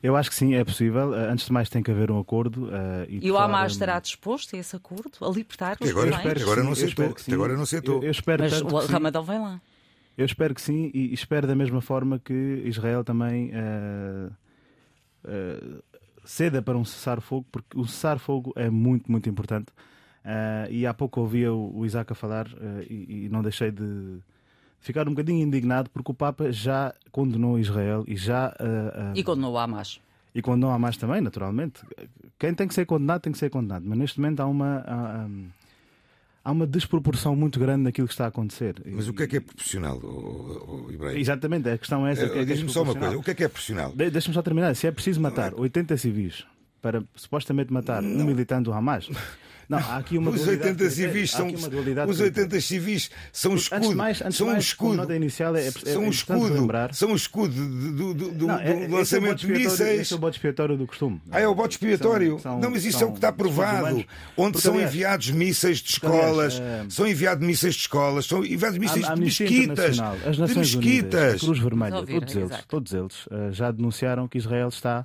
[0.01, 1.13] Eu acho que sim, é possível.
[1.15, 2.69] Eh, Antes de mais, tem que haver um acordo.
[2.75, 5.11] eh, e, E o Hamas estará disposto a esse acordo?
[5.21, 6.41] A libertar os agora, reféns?
[6.41, 7.15] agora sim, não aceitou.
[7.31, 7.95] agora não aceitou.
[7.95, 8.91] Eu, eu espero Mas tanto o que sim.
[8.91, 9.61] Ramadão vem lá.
[10.17, 14.29] Eu espero que sim e espero da mesma forma que Israel também eh,
[15.25, 15.81] eh,
[16.23, 19.67] ceda para um cessar-fogo, porque o cessar-fogo é muito, muito importante.
[20.23, 22.47] Eh, e há pouco ouvia o, o Isaac a falar
[22.89, 24.19] e, e não deixei de
[24.79, 28.53] ficar um bocadinho indignado porque o Papa já condenou Israel e já
[29.15, 29.99] E condenou o Hamas.
[30.35, 31.81] e condenou a mais também, naturalmente.
[32.37, 35.25] Quem tem que ser condenado tem que ser condenado, mas neste momento há uma há,
[35.25, 35.47] hum,
[36.43, 38.75] há uma desproporção muito grande naquilo que está a acontecer.
[38.85, 41.19] Mas o que é que é proporcional, oh, oh, Ibrahim?
[41.19, 42.25] Exatamente, a questão é essa.
[42.25, 43.17] Eh, é é Diz-me só uma coisa.
[43.17, 43.91] O que é que é proporcional?
[43.93, 44.75] De- Deixa-me só terminar.
[44.75, 46.43] Se é preciso matar 80 civis
[46.81, 49.09] para supostamente matar um militante do Hamas.
[49.69, 53.51] Não, há aqui uma Os dualidade 80 que- civis são os que- 80 civis são
[53.51, 54.95] um Antes escudo, mais- antes são um mais, escudo.
[54.95, 58.47] nota inicial, é- é são um importante escudo, lembrar- são um escudo do, do, do,
[58.47, 60.01] Não, do é- é lançamento de mísseis.
[60.01, 61.21] esse é o bode expiatório do costume.
[61.31, 62.39] Ah, é o bote expiatório.
[62.39, 63.95] São- não, mas isso são- é o que está provado.
[63.95, 68.45] Onde Porque, são aliás, enviados mísseis de aliás, escolas, são enviados mísseis de escolas, são
[68.45, 69.99] enviados mísseis de mesquitas.
[69.99, 71.41] As De Nações Unidas.
[71.41, 72.65] Cruz Vermelha, ouvir, todos eles, exato.
[72.67, 75.03] todos eles eh, já denunciaram que Israel está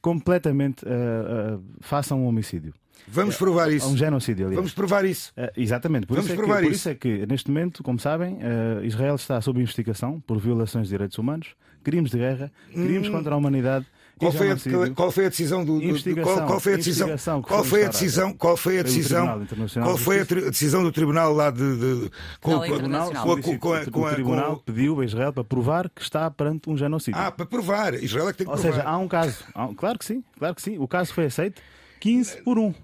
[0.00, 2.74] completamente eh, eh, face a um homicídio,
[3.06, 3.96] Vamos provar a um isso.
[3.96, 4.56] genocídio, aliás.
[4.56, 5.32] Vamos provar isso.
[5.36, 6.74] Eh, exatamente, por, Vamos isso é, que, provar por isso.
[6.80, 10.94] isso é que, neste momento, como sabem, eh, Israel está sob investigação por violações de
[10.94, 11.48] direitos humanos,
[11.82, 13.84] crimes de guerra, crimes contra a humanidade.
[13.84, 13.94] Hum.
[14.16, 14.56] Qual foi, a,
[14.94, 17.08] qual foi a decisão do, do- Investigação, qual, qual foi a decisão
[17.42, 20.92] qual foi a decisão qual foi a decisão Tribunal Internacional qual foi a decisão do
[20.92, 24.06] tribunal lá de, de- com, Tribunal com- com a- com a- com a- o com
[24.06, 27.20] a- tribunal pediu a Israel para provar que está perante um genocídio.
[27.20, 29.44] ah para provar Israel é que tem que Ou provar seja, há um caso.
[29.52, 30.78] Há um- Claro que sim, claro que sim.
[30.78, 31.60] O caso foi aceito
[32.04, 32.74] 15 por 1.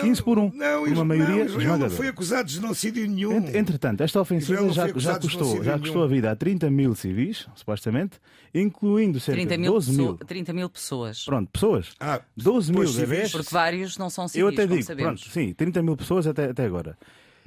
[0.00, 0.52] 15 por 1.
[0.54, 4.58] não, uma maioria não, Israel não foi acusado de genocídio nenhum Ent- Entretanto, esta ofensiva
[4.62, 5.80] não já, já custou, já nenhum.
[5.82, 8.18] custou a vida a 30 mil civis, supostamente,
[8.54, 9.98] incluindo cerca 30 de mil, 12 mil.
[10.14, 11.24] pessoa- 30 mil pessoas.
[11.26, 11.90] Pronto, pessoas.
[12.00, 13.32] Ah, 12 mil pois, civis.
[13.32, 16.64] Porque vários não são civis, Eu até digo, pronto, sim, 30 mil pessoas até, até
[16.64, 16.96] agora,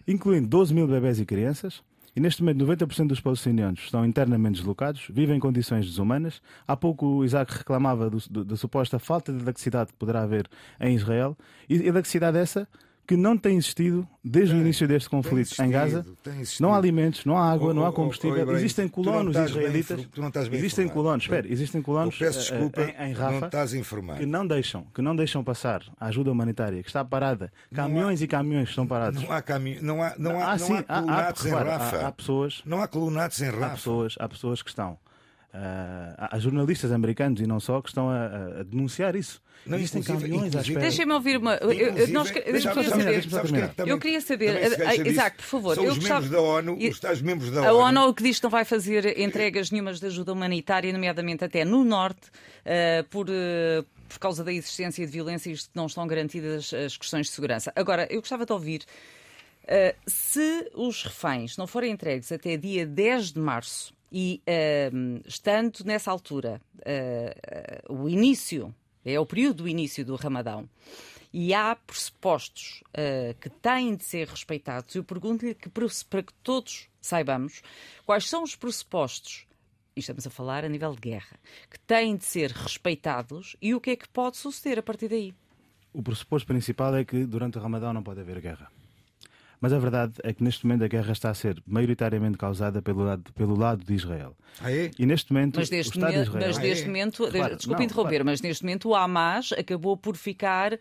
[0.08, 1.82] incluindo 12 mil bebés e crianças.
[2.16, 6.42] E neste momento 90% dos palestinianos estão internamente deslocados, vivem em condições desumanas.
[6.68, 10.48] Há pouco o Isaac reclamava do- do- da suposta falta de eletricidade que poderá haver
[10.80, 11.36] em Israel.
[11.68, 12.68] E eletricidade essa
[13.06, 16.06] que não tem existido desde o início deste conflito em Gaza.
[16.24, 16.42] tem.
[16.60, 18.38] Não há alimentos, não há água, Oh, não oh, há oh, combustível.
[18.38, 20.08] oh, Ibrahim, existem não colonos israelitas.
[20.18, 20.94] não bem existem informado.
[20.94, 24.48] colonos, espera, existem colonos peço eh, desculpa em, em não Rafa estás informado que não
[24.48, 28.88] deixam, que não deixam passar a ajuda humanitária, que está parada, caminhões e caminhões estão
[28.88, 29.22] parados.
[29.22, 31.52] não há caminho não há não há, Ah, não sim, há há, há, colunatos em
[31.52, 34.98] Rafa há, há pessoas, não há colunatos em há Rafa pessoas, há pessoas que estão,
[35.54, 38.26] há- há jornalistas americanos e não só que estão a,
[38.60, 39.42] a- denunciar isso.
[39.66, 40.82] Não, Existem caminhões à espera.
[40.82, 41.56] Deixem-me ouvir uma.
[41.56, 43.70] eu- eu- nós, deixa-me saber.
[43.76, 45.08] também- Eu queria saber, também disso?
[45.08, 47.74] Isaac, por favor, São eu os gostava- membros da ONU, os tais membros da A
[47.74, 48.02] ONU.
[48.02, 51.86] ONU que diz que não vai fazer entregas nenhumas de ajuda humanitária, nomeadamente até no
[51.86, 52.30] Norte,
[52.66, 57.28] eh, por, eh, por causa da existência de violências que não estão garantidas as questões
[57.28, 57.72] de segurança.
[57.76, 58.82] Agora, eu gostava de ouvir.
[59.66, 64.92] eh, se os reféns não forem entregues até dia 10 de março e eh,
[65.26, 68.74] estando nessa altura eh, eh, o início,
[69.04, 70.70] é o período do início do Ramadão,
[71.34, 76.88] e há pressupostos eh, que têm de ser respeitados, eu pergunto-lhe que, para que todos
[77.02, 77.64] saibamos
[78.06, 79.48] quais são os pressupostos,
[79.96, 83.82] e estamos a falar a nível de guerra, que têm de ser respeitados e o
[83.82, 85.34] que é que pode suceder a partir daí.
[85.92, 88.72] O pressuposto principal é que durante o Ramadão não pode haver guerra.
[89.64, 93.02] Mas a verdade é que neste momento a guerra está a ser maioritariamente causada pelo
[93.06, 94.36] lado, pelo lado de Israel.
[94.60, 94.92] Ah, é?
[95.00, 96.48] E neste momento Mas o neste, Estado de me- Israel.
[96.48, 96.88] mas Ah, neste é?
[96.88, 98.24] momento, Repara, desculpe não, interromper, repara.
[98.26, 100.78] mas neste momento o Hamas acabou por ficar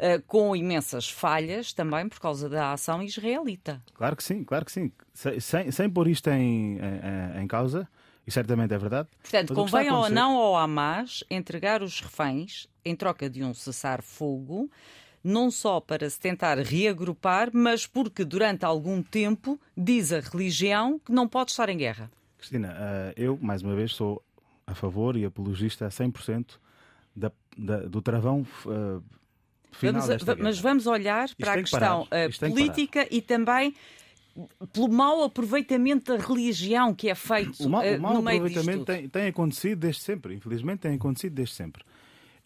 [0.00, 3.80] eh, com imensas falhas também por causa da ação israelita.
[3.94, 4.90] Claro que sim, claro que sim.
[5.12, 7.86] Sem, sem, sem pôr isto em, em, em causa,
[8.26, 9.08] e certamente é verdade.
[9.22, 13.54] Portanto, mas o convém ou não ao Hamas entregar os reféns em troca de um
[13.54, 14.68] cessar-fogo,
[15.24, 21.10] não só para se tentar reagrupar, mas porque durante algum tempo diz a religião que
[21.10, 22.10] não pode estar em guerra.
[22.36, 24.22] Cristina, eh, eu, mais uma vez, sou
[24.66, 26.60] a favor e apologista a 100%
[27.16, 29.00] da, da, do travão eh,
[29.72, 33.22] final Vamos a- mas vamos olhar para a que questão eh, Isto que política e
[33.22, 33.74] também
[34.72, 39.26] pelo mau aproveitamento da religião que é feito O mau, o mau aproveitamento tem, tem
[39.28, 41.84] acontecido desde sempre, infelizmente tem acontecido desde sempre.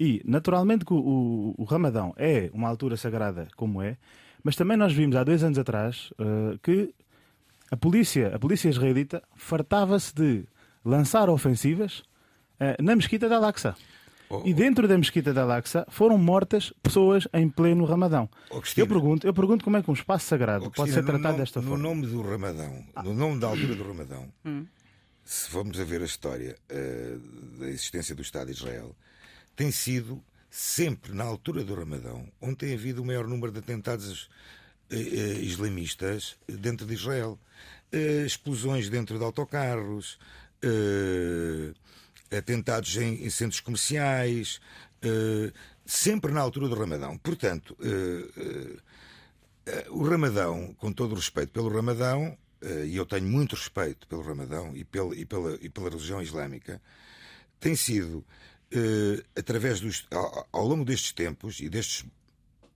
[0.00, 3.96] E, naturalmente, que o, o, o Ramadão é uma altura sagrada como é,
[4.44, 6.94] mas também nós vimos há dois anos atrás eh, que
[7.70, 10.44] a polícia, a polícia israelita fartava-se de
[10.84, 12.02] lançar ofensivas
[12.60, 13.74] eh, na mesquita de Al-Aqsa.
[14.30, 18.28] Oh, E dentro da mesquita de Al-Aqsa foram mortas pessoas em pleno Ramadão.
[18.50, 18.84] Oh, Cristina.
[18.84, 21.32] eu, pergunto, eu pergunto como é que um espaço sagrado Oh, pode Cristina, ser tratado
[21.32, 21.82] no desta no forma.
[21.82, 24.32] nome do Ramadão, no nome da altura do Ramadão,
[25.24, 27.16] se formos a ver a história eh,
[27.58, 28.94] da existência do Estado de Israel,
[29.58, 34.30] tem sido sempre na altura do Ramadão onde tem havido o maior número de atentados
[34.88, 37.36] eh, eh, islamistas dentro de Israel.
[37.90, 40.16] Eh, explosões dentro de autocarros,
[42.30, 44.60] atentados em, centros comerciais,
[45.84, 47.16] sempre na altura do Ramadão.
[47.18, 47.76] Portanto,
[49.90, 52.36] o Ramadão, com todo o respeito pelo Ramadão,
[52.86, 56.82] e eu tenho muito respeito pelo Ramadão e pela, e pela, e pela religião islâmica,
[57.60, 58.24] tem sido,
[58.70, 62.04] eh, através dos, ao, ao longo destes tempos e destes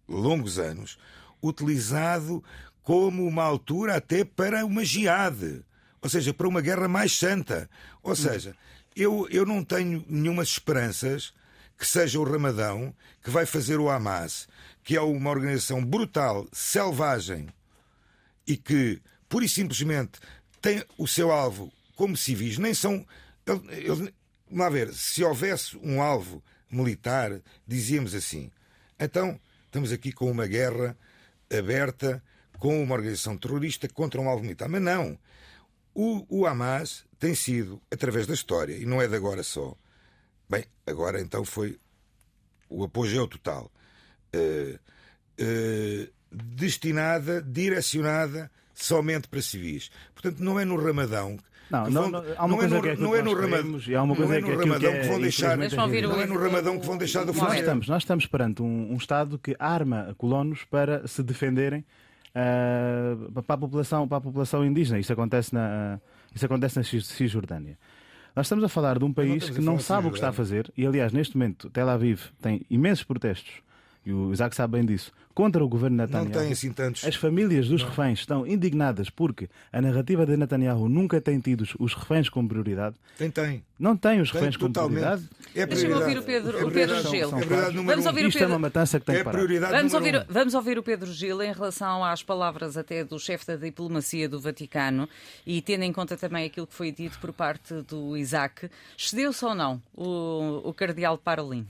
[0.08, 0.98] longos anos,
[1.42, 2.42] utilizado
[2.82, 5.62] como uma altura até para uma jihad,
[6.00, 7.68] ou seja, para uma guerra mais santa.
[8.02, 8.56] Ou seja,
[8.94, 11.32] eu, eu não tenho nenhumas esperanças
[11.78, 14.48] que seja o Ramadão que vai fazer o Hamas,
[14.82, 17.48] que é uma organização brutal, selvagem
[18.46, 20.18] e que, pura e simplesmente,
[20.60, 23.06] tem o seu alvo como civis, nem são.
[24.52, 28.50] Vamos lá ver, se houvesse um alvo militar, dizíamos assim.
[29.00, 30.94] Então, estamos aqui com uma guerra
[31.50, 32.22] aberta
[32.58, 34.68] com uma organização terrorista contra um alvo militar.
[34.68, 35.18] Mas não.
[35.94, 39.74] O, o Hamas tem sido, através da história, e não é de agora só,
[40.46, 41.80] bem, agora então foi
[42.68, 43.72] o apogeu total,
[44.36, 44.78] uh,
[45.42, 49.90] uh, destinada, direcionada somente para civis.
[50.12, 51.38] Portanto, não é no Ramadão
[51.70, 54.14] não, não, não, há uma coisa que é não é no Ramadão, e há uma
[54.14, 57.24] coisa não é no Ramadão que, vão deixar, não é no Ramadão que vão deixar
[57.24, 61.84] de nós estamos, nós estamos perante um, um Estado que arma colonos para se defenderem
[62.32, 64.98] uh, para a população, para a população indígena.
[64.98, 66.00] Isso acontece na,
[66.34, 67.78] isso acontece na Cisjordânia.
[68.34, 70.72] Nós estamos a falar de um país que não sabe o que está a fazer
[70.76, 73.62] e, aliás, neste momento, Tel Aviv tem imensos protestos
[74.04, 76.24] e o Isaac sabe bem disso, contra o governo Netanyahu.
[76.24, 77.04] Não tem assim tantos.
[77.04, 77.88] As famílias dos não.
[77.88, 82.96] reféns estão indignadas porque a narrativa de Netanyahu nunca tem tido os reféns como prioridade.
[83.16, 83.64] Tem, tem.
[83.78, 85.28] Não tem os reféns como prioridade.
[85.54, 87.28] É Deixa-me ouvir o Pedro, é o Pedro Gil.
[87.28, 88.42] São, são é vamos ouvir Isto o Pedro...
[88.42, 90.24] é uma matança que tem é prioridade vamos ouvir, um.
[90.28, 94.40] vamos ouvir o Pedro Gil em relação às palavras até do chefe da diplomacia do
[94.40, 95.08] Vaticano
[95.46, 98.68] e tendo em conta também aquilo que foi dito por parte do Isaac.
[98.96, 101.66] Cedeu-se ou não o, o cardeal Parolin?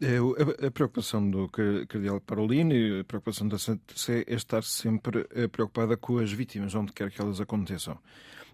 [0.00, 5.48] É, a, preocupação do Cardeal Parolini, a preocupação da Santa Sé é estar sempre eh,
[5.48, 7.98] preocupada com as vítimas, onde quer que elas aconteçam.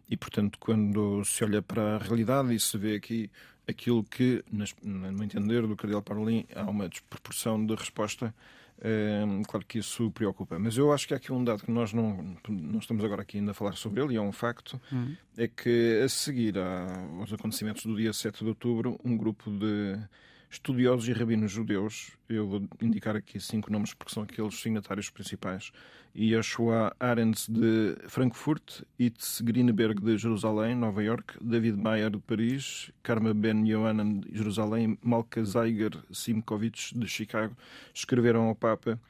[0.09, 3.31] E, portanto, quando se olha para a realidade e se vê aqui
[3.69, 4.43] aquilo que,
[4.83, 8.35] no entender do Cardeal Parolin, há uma desproporção de resposta,
[8.81, 10.59] é, claro que isso preocupa.
[10.59, 13.39] Mas eu acho que há aqui um dado que nós não, não estamos agora aqui
[13.39, 15.15] ainda a falar sobre ele, e é um facto, uhum.
[15.37, 19.99] é que a seguir aos acontecimentos do dia 7 de outubro, um grupo de
[20.51, 25.73] estudiosos e rabinos judeus, eu vou indicar aqui cinco nomes porque são aqueles signatários principais,
[26.17, 33.35] Yeshua Arends de Frankfurt, Itz Greenberg de Jerusalém, Nova York, David Mayer de Paris, Karma
[33.35, 37.57] Ben Yohanan de Jerusalém, Malka Zeiger Simkovich de Chicago,
[37.93, 39.01] escreveram ao Papa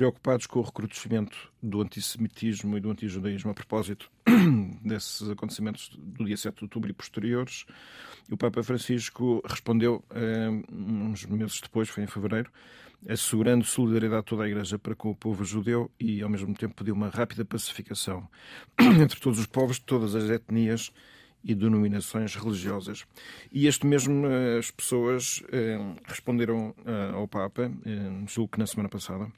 [0.00, 4.10] preocupados com o recrudescimento do antissemitismo e do antijudaísmo a propósito
[4.82, 7.66] desses acontecimentos do dia 7 de outubro e posteriores.
[8.26, 12.50] E o Papa Francisco respondeu, eh, uns meses depois, foi em fevereiro,
[13.06, 16.76] assegurando solidariedade a toda a Igreja para com o povo judeu e, ao mesmo tempo,
[16.76, 18.26] pediu uma rápida pacificação
[18.80, 20.90] entre todos os povos de todas as etnias
[21.44, 23.04] e denominações religiosas.
[23.52, 26.74] E este mesmo eh, as pessoas eh, responderam
[27.12, 27.70] ao Papa,
[28.26, 29.30] julgo que na semana passada,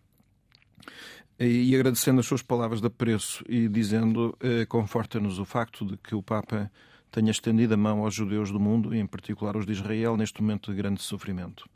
[1.39, 6.15] e agradecendo as suas palavras de apreço e dizendo eh, conforta-nos o facto de que
[6.15, 6.71] o Papa
[7.11, 10.41] tenha estendido a mão aos judeus do mundo, e em particular os de Israel, neste
[10.41, 11.69] momento de grande sofrimento.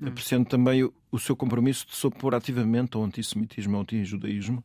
[0.00, 0.08] Hum.
[0.08, 4.62] Apreciando também o, o, seu compromisso de se opor ativamente ao antissemitismo e ao antijudaísmo,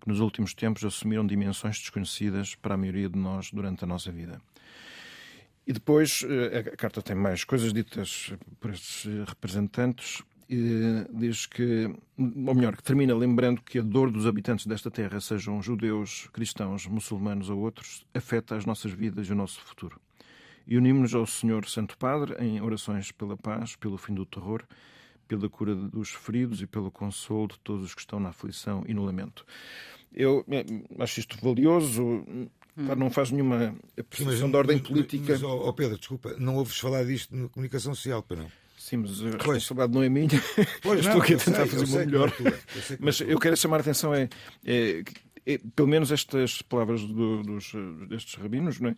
[0.00, 4.12] que nos últimos tempos assumiram dimensões desconhecidas para a maioria de nós durante a nossa
[4.12, 4.40] vida.
[5.66, 12.54] E depois, eh, a carta tem mais coisas ditas por estes representantes, diz que, ou
[12.54, 17.48] melhor, que termina lembrando que a dor dos habitantes desta terra, sejam judeus, cristãos, muçulmanos
[17.50, 20.00] ou outros, afeta as nossas vidas e o nosso futuro.
[20.66, 24.62] E unimos-nos ao Senhor Santo Padre em orações pela paz, pelo fim do terror,
[25.28, 28.94] pela cura dos feridos e pelo consolo de todos os que estão na aflição e
[28.94, 29.44] no lamento.
[30.12, 30.64] Eu eh,
[30.98, 32.02] acho isto valioso.
[32.02, 32.48] Hum.
[32.96, 33.74] não faz nenhuma
[34.10, 35.32] posição de ordem política.
[35.32, 38.63] Mas, oh Pedro, desculpa, não ouves falar disto na comunicação social, para não?
[38.84, 40.28] Sim, mas a responsabilidade não é minha.
[40.82, 42.30] Pois Estou não, aqui a tentar sei, fazer o melhor.
[42.38, 44.28] É eu mas eu quero chamar a atenção é,
[44.62, 45.02] é,
[45.46, 47.72] é pelo menos estas palavras do, dos,
[48.10, 48.96] destes rabinos, não é?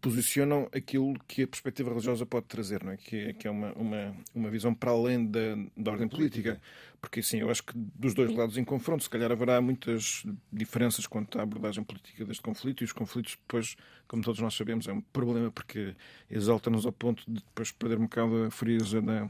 [0.00, 2.96] Posicionam aquilo que a perspectiva religiosa pode trazer, não é?
[2.96, 6.60] que, é, que é uma, uma, uma visão para além da, da ordem política.
[7.00, 11.06] Porque, sim, eu acho que dos dois lados em confronto, se calhar haverá muitas diferenças
[11.06, 13.76] quanto à abordagem política deste conflito, e os conflitos depois,
[14.06, 15.94] como todos nós sabemos, é um problema porque
[16.30, 19.28] exalta-nos ao ponto de depois perder um bocado a frieza da,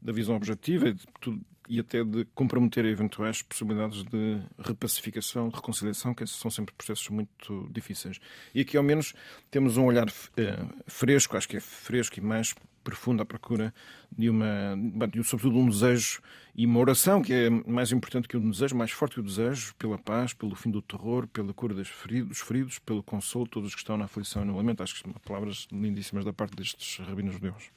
[0.00, 5.56] da visão objetiva e de tudo, e até de comprometer eventuais possibilidades de repacificação, de
[5.56, 8.18] reconciliação, que são sempre processos muito difíceis.
[8.54, 9.14] E aqui, ao menos,
[9.50, 10.06] temos um olhar
[10.36, 12.54] eh, fresco, acho que é fresco e mais
[12.86, 13.74] profundo à procura
[14.16, 14.76] de uma,
[15.10, 16.22] de, sobretudo, um desejo
[16.54, 19.74] e uma oração que é mais importante que o desejo, mais forte que o desejo,
[19.74, 23.50] pela paz, pelo fim do terror, pela cura dos feridos, dos feridos pelo consolo de
[23.50, 24.84] todos os que estão na aflição e no lamento.
[24.84, 27.70] Acho que são palavras lindíssimas da parte destes rabinos judeus.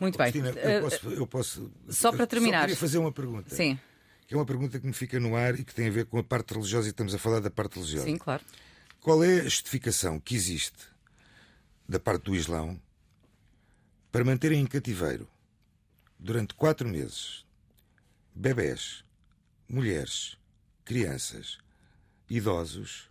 [0.00, 0.32] Muito bem.
[0.32, 2.60] Cristina, eu eh, posso, eu posso, Só para terminar.
[2.60, 3.54] Só queria fazer uma pergunta.
[3.54, 3.78] Sim.
[4.26, 6.18] Que é uma pergunta que me fica no ar e que tem a ver com
[6.18, 8.04] a parte religiosa e estamos a falar da parte religiosa.
[8.04, 8.44] Sim, claro.
[9.00, 10.86] Qual é a justificação que existe
[11.88, 12.80] da parte do Islão
[14.12, 15.28] para manterem em cativeiro
[16.18, 17.46] durante quatro meses
[18.34, 19.02] bebés,
[19.68, 20.36] mulheres,
[20.84, 21.58] crianças,
[22.30, 23.10] idosos,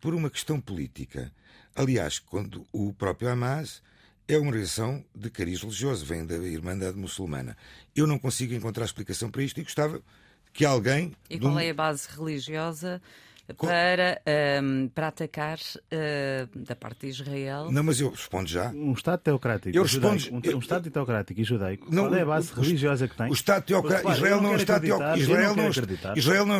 [0.00, 1.32] por uma questão política.
[1.74, 3.82] Aliás, quando o próprio Hamas
[4.28, 7.56] é uma organização de cariz religioso, vem da Irmandade Muçulmana.
[7.96, 10.00] Eu não consigo encontrar explicação para isto e gostava
[10.52, 11.12] que alguém.
[11.30, 13.00] E de um- qual é a base religiosa
[13.58, 15.58] para, ahm, para atacar
[15.90, 17.72] ah, da parte de Israel?
[17.72, 18.68] Não, mas eu respondo já.
[18.70, 22.14] Um Estado teocrático, Eu judaico, respondo- um, eu- um Estado teocrático e judaico, Não, qual
[22.14, 23.30] é a base o- religiosa que tem?
[23.30, 24.12] O Estado teocrático.
[24.12, 25.16] Israel não é um Estado teocrático.
[25.16, 26.18] não Israel não é um quero Est- acreditar.
[26.18, 26.54] Israel não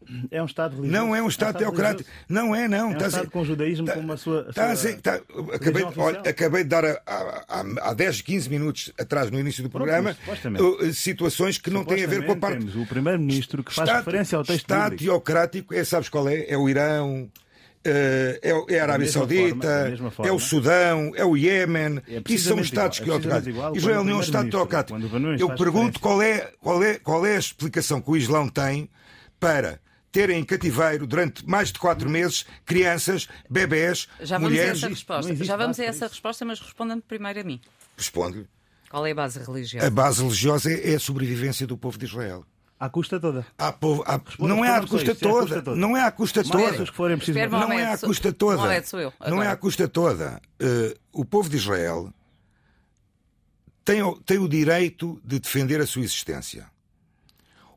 [0.00, 0.34] é um Estado teocrático.
[0.34, 0.92] É um Estado religioso.
[1.06, 2.10] Não é um Estado teocrático.
[2.10, 2.24] religioso.
[2.28, 2.78] Não é, não.
[2.92, 4.40] É um a- Estado com o judaísmo tá- como a sua.
[4.48, 5.20] a tá a sua tá-
[5.52, 10.14] acabei, olha, acabei de dar há 10, 15 minutos atrás, no início do Pronto, programa,
[10.14, 10.62] supostamente.
[10.62, 12.58] uh, situações que não têm a ver com a parte.
[12.58, 15.04] Temos o primeiro-ministro que faz Estado- referência ao texto Estado bíblico.
[15.04, 16.44] teocrático, é, sabes qual é?
[16.48, 17.30] É o Irão.
[17.82, 22.48] eh, É, é a Arábia Saudita, forma- é o Sudão, é o Iémen, É isso
[22.50, 23.54] são Estados igual, é teocráticos.
[23.56, 24.98] igual Israel não é um Estado teocrático.
[25.38, 28.90] Eu pergunto qual é, qual, é, qual é a explicação que o Islão tem
[29.38, 29.80] para
[30.12, 35.34] terem em cativeiro durante mais de quatro meses crianças, bebés, Já vamos a essa resposta.
[35.44, 36.14] Já vamos a essa isso.
[36.14, 37.60] resposta, mas responda-me primeiro a mim.
[37.96, 38.48] Responde.
[38.90, 39.86] Qual é a base religiosa?
[39.86, 42.44] A base religiosa é a sobrevivência do povo de Israel.
[42.78, 43.46] À custa toda.
[43.58, 45.40] Há povo, Responda- não é à custa isto, é à toda.
[45.46, 45.76] custa toda.
[45.76, 46.86] Não é à custa Mais toda.
[46.92, 47.16] forem
[47.50, 48.82] Não é à custa toda.
[48.90, 50.40] Eu, Não é à custa toda.
[50.58, 52.10] Eh, o povo de Israel
[53.84, 56.66] tem, o- tem o direito de defender a sua existência.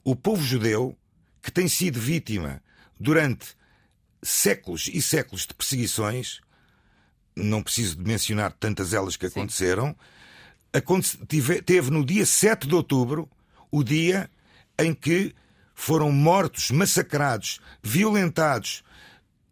[0.04, 0.96] O povo judeu,
[1.44, 2.60] que tem sido vítima
[3.00, 3.48] durante
[4.24, 6.40] séculos e séculos de perseguições,
[7.36, 9.96] não preciso de mencionar tantas elas que aconteceram,
[10.72, 13.30] aconte- tive- teve no dia 7 de outubro
[13.70, 14.30] o dia
[14.80, 15.36] em que
[15.76, 18.84] foram mortos, massacrados, violentados,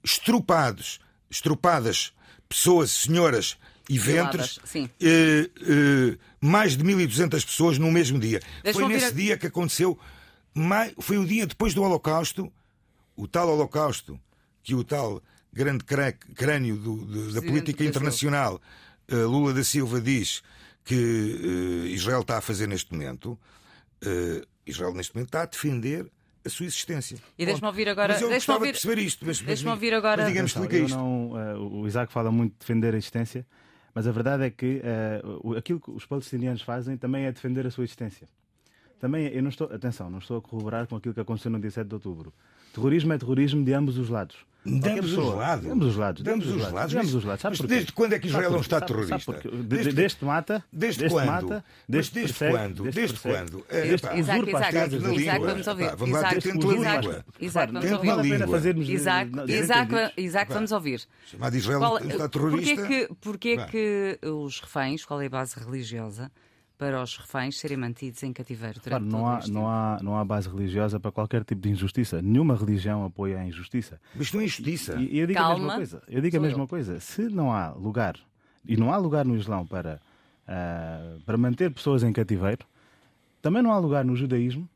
[0.04, 2.14] estrupados, estrupadas
[2.48, 3.58] pessoas, senhoras
[3.90, 4.60] e ventres,
[5.02, 8.42] eh, eh, mais de 1.200 pessoas no mesmo dia.
[8.74, 9.98] Foi nesse a- dia que aconteceu,
[11.00, 12.52] foi o dia depois do Holocausto,
[13.16, 14.20] o tal Holocausto
[14.64, 15.22] que o tal
[15.54, 15.84] grande
[16.36, 18.62] crânio do- do- da política internacional,
[19.08, 20.42] eh, Lula da Silva, diz
[20.84, 23.38] que eh, Israel está a fazer neste momento.
[24.04, 26.10] eh, Israel neste momento está a defender
[26.44, 27.18] a sua existência.
[27.38, 29.26] E deixa-me ouvir agora- Mas eu deixa-me gostava ouvir- de perceber isto.
[29.26, 30.98] Mas, mas- deixa-me ouvir agora- Mas explica eu isto.
[30.98, 31.32] não,
[31.82, 33.46] o Isaac fala muito de defender a existência,
[33.94, 34.82] mas a verdade é que
[35.58, 38.28] aquilo que os palestinianos fazem também é defender a sua existência.
[39.02, 41.72] Também, eu não estou, atenção, não estou a corroborar com aquilo que aconteceu no dia
[41.72, 42.32] 7 de outubro.
[42.72, 44.38] Terrorismo é terrorismo de ambos os lados.
[44.64, 45.66] Ambos os lados.
[45.66, 46.24] De ambos os lados.
[46.24, 46.96] De ambos os lados.
[46.96, 47.42] Ambos os lados.
[47.42, 49.42] Sabe mas desde quando é que Israel é um Estado terrorista?
[49.64, 50.64] Desde- mata.
[50.72, 51.64] Desde quando?
[51.90, 52.84] Desde persegue, quando?
[52.92, 53.66] Desde quando?
[53.70, 55.48] É, das Isaac, língua.
[55.48, 55.96] vamos ouvir.
[55.96, 56.58] Vamos lá na Isaac,
[57.02, 57.26] língua.
[57.40, 58.76] Isaac, vamos ouvir.
[59.96, 60.22] a.
[60.22, 61.02] Isaac, vamos ouvir.
[61.26, 63.16] Chamar de Israel um Estado porquê terrorista.
[63.20, 66.32] porquê que os reféns, qual é a base religiosa
[66.82, 70.00] para os reféns serem mantidos em cativeiro durante Claro, não todo há, este não, há,
[70.02, 72.24] não há base religiosa para qualquer tipo de injustiça.
[72.24, 74.02] Nenhuma religião apoia a injustiça.
[74.16, 74.96] Mas não é injustiça.
[74.96, 76.04] E, e eu digo a Calma, mesma coisa.
[76.08, 76.68] Eu digo a mesma eu.
[76.68, 77.00] coisa.
[77.00, 78.16] Se não há lugar,
[78.66, 80.02] e não há lugar no Islão para,
[80.48, 82.66] ah, para manter pessoas em cativeiro,
[83.44, 84.68] também não há lugar no judaísmo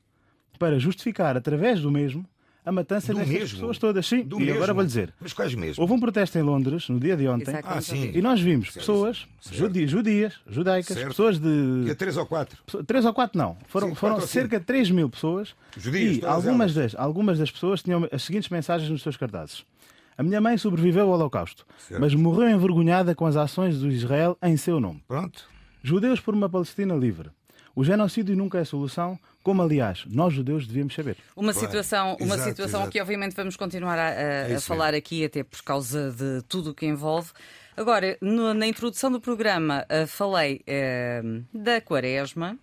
[0.60, 2.24] para justificar, através do mesmo,
[2.66, 3.56] a matança Do destas mesmo.
[3.58, 4.08] pessoas todas.
[4.08, 4.56] Sim, Do e mesmo.
[4.56, 5.14] agora vou dizer.
[5.20, 5.82] Mas quais mesmo?
[5.82, 8.12] Houve um protesto em Londres no dia de ontem Ah, sim.
[8.14, 9.58] e nós vimos pessoas Certo.
[9.58, 11.10] judi- judias, judaicas, Certo.
[11.10, 12.58] pessoas Que é de três ou quatro.
[12.88, 13.56] Três ou quatro não.
[13.68, 15.54] Foram, Sim, foram cerca de 3 mil pessoas.
[15.78, 16.94] Judias, e algumas elas.
[16.94, 19.64] das, algumas das pessoas tinham as seguintes mensagens nos seus cartazes.
[20.18, 22.00] A minha mãe sobreviveu ao Holocausto, Certo.
[22.00, 25.04] mas morreu envergonhada com as ações do Israel em seu nome.
[25.08, 25.44] Pronto.
[25.84, 27.30] Judeus por uma Palestina livre.
[27.76, 31.16] O genocídio nunca é solução, como aliás nós judeus devíamos saber.
[31.36, 31.68] Uma Claro.
[31.68, 32.92] situação, uma Exato, situação exato.
[32.92, 36.72] que obviamente vamos continuar a, a- a isso falar aqui, até por causa de tudo
[36.72, 37.30] o que envolve.
[37.78, 41.22] Agora, no- na introdução do programa, eh, falei eh,
[41.54, 42.58] da Quaresma.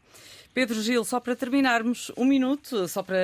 [0.55, 3.17] Pedro Gil, só para terminarmos, um minuto, só para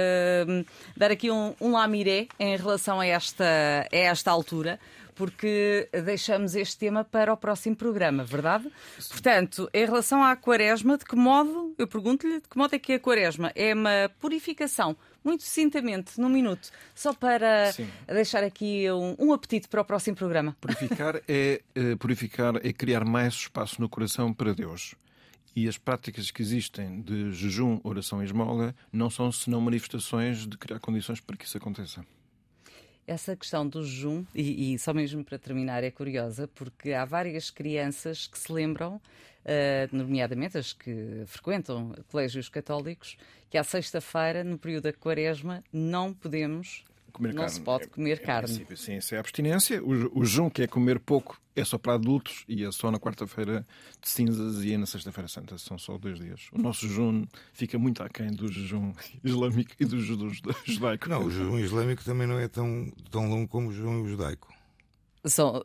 [0.49, 0.65] hum,
[0.97, 4.79] dar aqui um, um lamiré em relação a esta, a esta altura,
[5.19, 8.71] porque deixamos este tema para o próximo programa, verdade?
[9.09, 12.93] Portanto, em relação à Quaresma, de que modo, eu pergunto-lhe, de que modo é que
[12.93, 14.97] a Quaresma é uma purificação?
[15.25, 17.89] Muito sucintamente, num minuto, só para Sim.
[18.07, 20.57] deixar aqui um, um apetite para o próximo programa.
[20.61, 24.95] Purificar é, eh, purificar é criar mais espaço no coração para Deus.
[25.57, 30.57] E as práticas que existem de jejum, oração e esmola não são senão manifestações de
[30.57, 32.05] criar condições para que isso aconteça.
[33.09, 37.51] Essa questão do jejum, e, e só mesmo para terminar, é curiosa, porque há várias
[37.51, 39.01] crianças que se lembram,
[39.47, 43.17] eh, nomeadamente as que frequentam colégios católicos,
[43.49, 47.51] que à sexta-feira, no período da quaresma, não podemos comer não carne.
[47.51, 48.49] se pode É- comer em carne.
[48.49, 49.83] princípio, Sim, isso é abstinência.
[49.83, 52.99] O, o jejum, que é comer pouco, é só para adultos e é só na
[52.99, 53.67] quarta-feira
[54.01, 55.59] de cinzas e é na sexta-feira santa.
[55.59, 56.49] São só dois dias.
[56.53, 58.93] O nosso jejum fica muito aquém do jejum
[59.25, 60.31] islâmico e do jejum
[60.65, 61.09] judaico.
[61.09, 64.53] Não, o jejum islâmico também não é tão, tão longo como o jejum judaico.
[65.29, 65.65] São,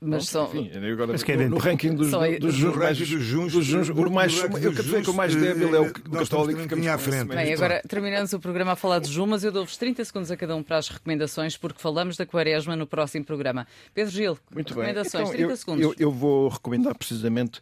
[0.00, 0.44] mas são.
[0.46, 3.64] Enfim, agora, Mas que é no, no ranking dos, Só- dos ranking dos juns, dos
[3.64, 6.60] juns, o mais, eu dos quero dizer que o mais débil é o, eh, católico.
[6.60, 7.24] ficamos bocadinho à frente.
[7.28, 7.64] Bem, mérito.
[7.64, 9.44] agora terminamos o programa a falar de Jumas.
[9.44, 12.86] Eu dou-vos 30 segundos a cada um para as recomendações, porque falamos da Quaresma no
[12.86, 13.66] próximo programa.
[13.94, 14.84] Pedro Gil, Muito bem.
[14.84, 15.82] recomendações, Então, 30 eu, segundos.
[15.84, 17.60] Eu, eu vou recomendar precisamente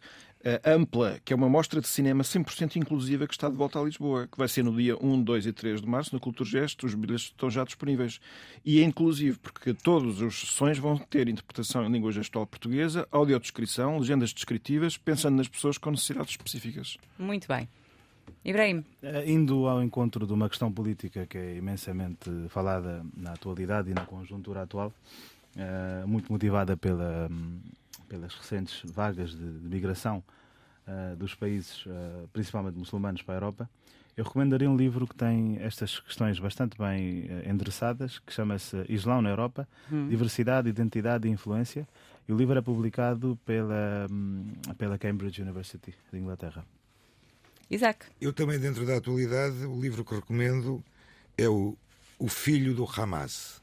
[0.65, 4.27] Ampla, que é uma mostra de cinema 100% inclusiva que está de volta a Lisboa,
[4.27, 6.83] que vai ser no dia 1, 2 e 3 de março, na Culturgest.
[6.83, 8.19] Os bilhetes estão já disponíveis.
[8.65, 13.99] E é inclusivo, porque todas as sessões vão ter interpretação em língua gestual portuguesa, audiodescrição,
[13.99, 16.97] legendas descritivas, pensando nas pessoas com necessidades específicas.
[17.19, 17.67] Muito bem.
[18.43, 23.91] Ibrahim, Eh, Indo ao encontro de uma questão política que é imensamente falada na atualidade
[23.91, 24.91] e na conjuntura atual,
[25.55, 27.59] eh, muito motivada pela, hum,
[28.11, 30.21] pelas recentes vagas de, de migração
[30.85, 33.69] eh, dos países, eh, principalmente muçulmanos, para a Europa,
[34.17, 39.21] eu recomendaria um livro que tem estas questões bastante bem eh, endereçadas, que chama-se Islão
[39.21, 39.65] na Europa,
[40.09, 41.87] Diversidade, Identidade e Influência.
[42.27, 46.65] E o livro é publicado pela, hum, pela Cambridge University de Inglaterra.
[47.69, 48.07] Isaac.
[48.19, 50.83] Eu também, dentro da atualidade, o livro que recomendo
[51.37, 51.77] é o,
[52.19, 53.61] o Filho do Hamas.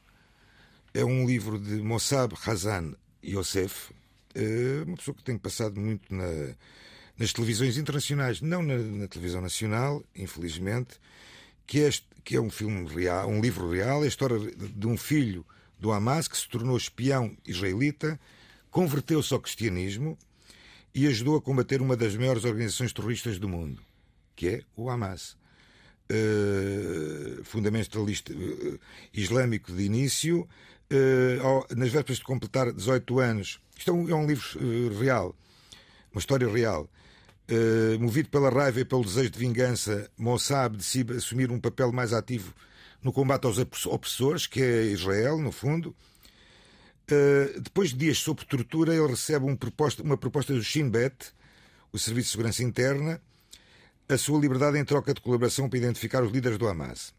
[0.91, 3.93] É um livro de Mossab Hassan Youssef,
[4.85, 6.55] uma pessoa que tem passado muito na-
[7.17, 10.99] nas televisões internacionais, não na, na televisão nacional, infelizmente,
[11.67, 14.87] que é, este- que é um filme real, um livro real, é a história de
[14.87, 15.45] um filho
[15.79, 18.19] do Hamas que se tornou espião israelita,
[18.71, 20.17] converteu-se ao cristianismo
[20.93, 23.81] e ajudou a combater uma das maiores organizações terroristas do mundo,
[24.35, 25.37] que é o Hamas.
[26.11, 28.79] Eh, fundamentalista eh,
[29.13, 30.47] islâmico de início,
[30.89, 33.59] eh, ao- nas vésperas de completar 18 anos.
[33.79, 35.33] Isto é um, é um livro eh, real,
[36.11, 36.89] uma história real.
[37.47, 42.11] Eh, movido pela raiva e pelo desejo de vingança, Mossab decide assumir um papel mais
[42.13, 42.53] ativo
[43.01, 45.95] no combate aos opress- opressores, que é Israel, no fundo.
[47.11, 51.33] Uh, depois de dias sob tortura, ele recebe um proposta- uma proposta do Shin Bet,
[51.91, 53.19] o Serviço de Segurança Interna,
[54.07, 57.11] a sua liberdade em troca de colaboração para identificar os líderes do Hamas.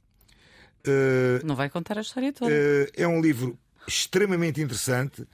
[0.87, 2.53] Uh, Não vai contar a história toda.
[2.53, 3.59] uh, é um livro
[3.89, 5.27] extremamente interessante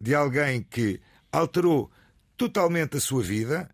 [0.00, 1.00] de alguém que
[1.32, 1.90] alterou
[2.36, 3.68] totalmente a sua vida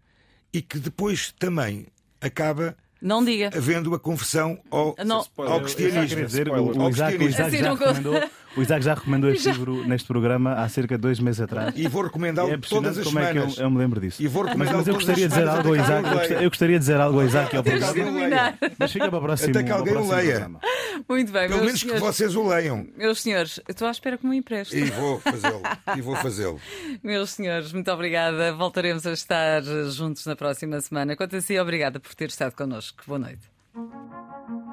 [0.52, 1.86] e que depois também
[2.20, 3.50] acaba Não diga.
[3.56, 5.18] havendo a conversão ao, Não.
[5.18, 6.26] ao Eu- eu Eu só cristianismo.
[6.26, 6.82] dizer, o, Spoiler.
[6.82, 10.06] o Isaac, o Isaac Assim já não recomendou, o Isaac já recomendou este livro neste
[10.08, 11.74] programa há cerca de dois meses atrás.
[11.76, 13.58] E vou recomendá-lo é todas as como é que semanas.
[13.58, 14.22] eu, eu me lembro disso.
[14.22, 16.32] E vou Mas, recomendá-lo mas eu gostaria de dizer semanas algo ao que Isaac.
[16.32, 18.58] Eu eu gostaria de dizer algo ao Isaac ao que programa.
[18.78, 20.30] Mas fica para o próximo, Até que alguém o leia.
[20.30, 20.60] programa.
[21.08, 22.86] Muito bem, Pelo menos que senhores, vocês o leiam.
[22.96, 24.76] meus senhores, eu estou à espera que me empreste.
[24.76, 25.62] E vou fazê-lo.
[25.96, 26.60] E vou fazê-lo.
[27.02, 28.52] Meus senhores, muito obrigada.
[28.54, 31.14] Voltaremos a estar juntos na próxima semana.
[31.14, 33.02] Quanto a si, obrigada por ter estado connosco.
[33.06, 34.65] Boa noite.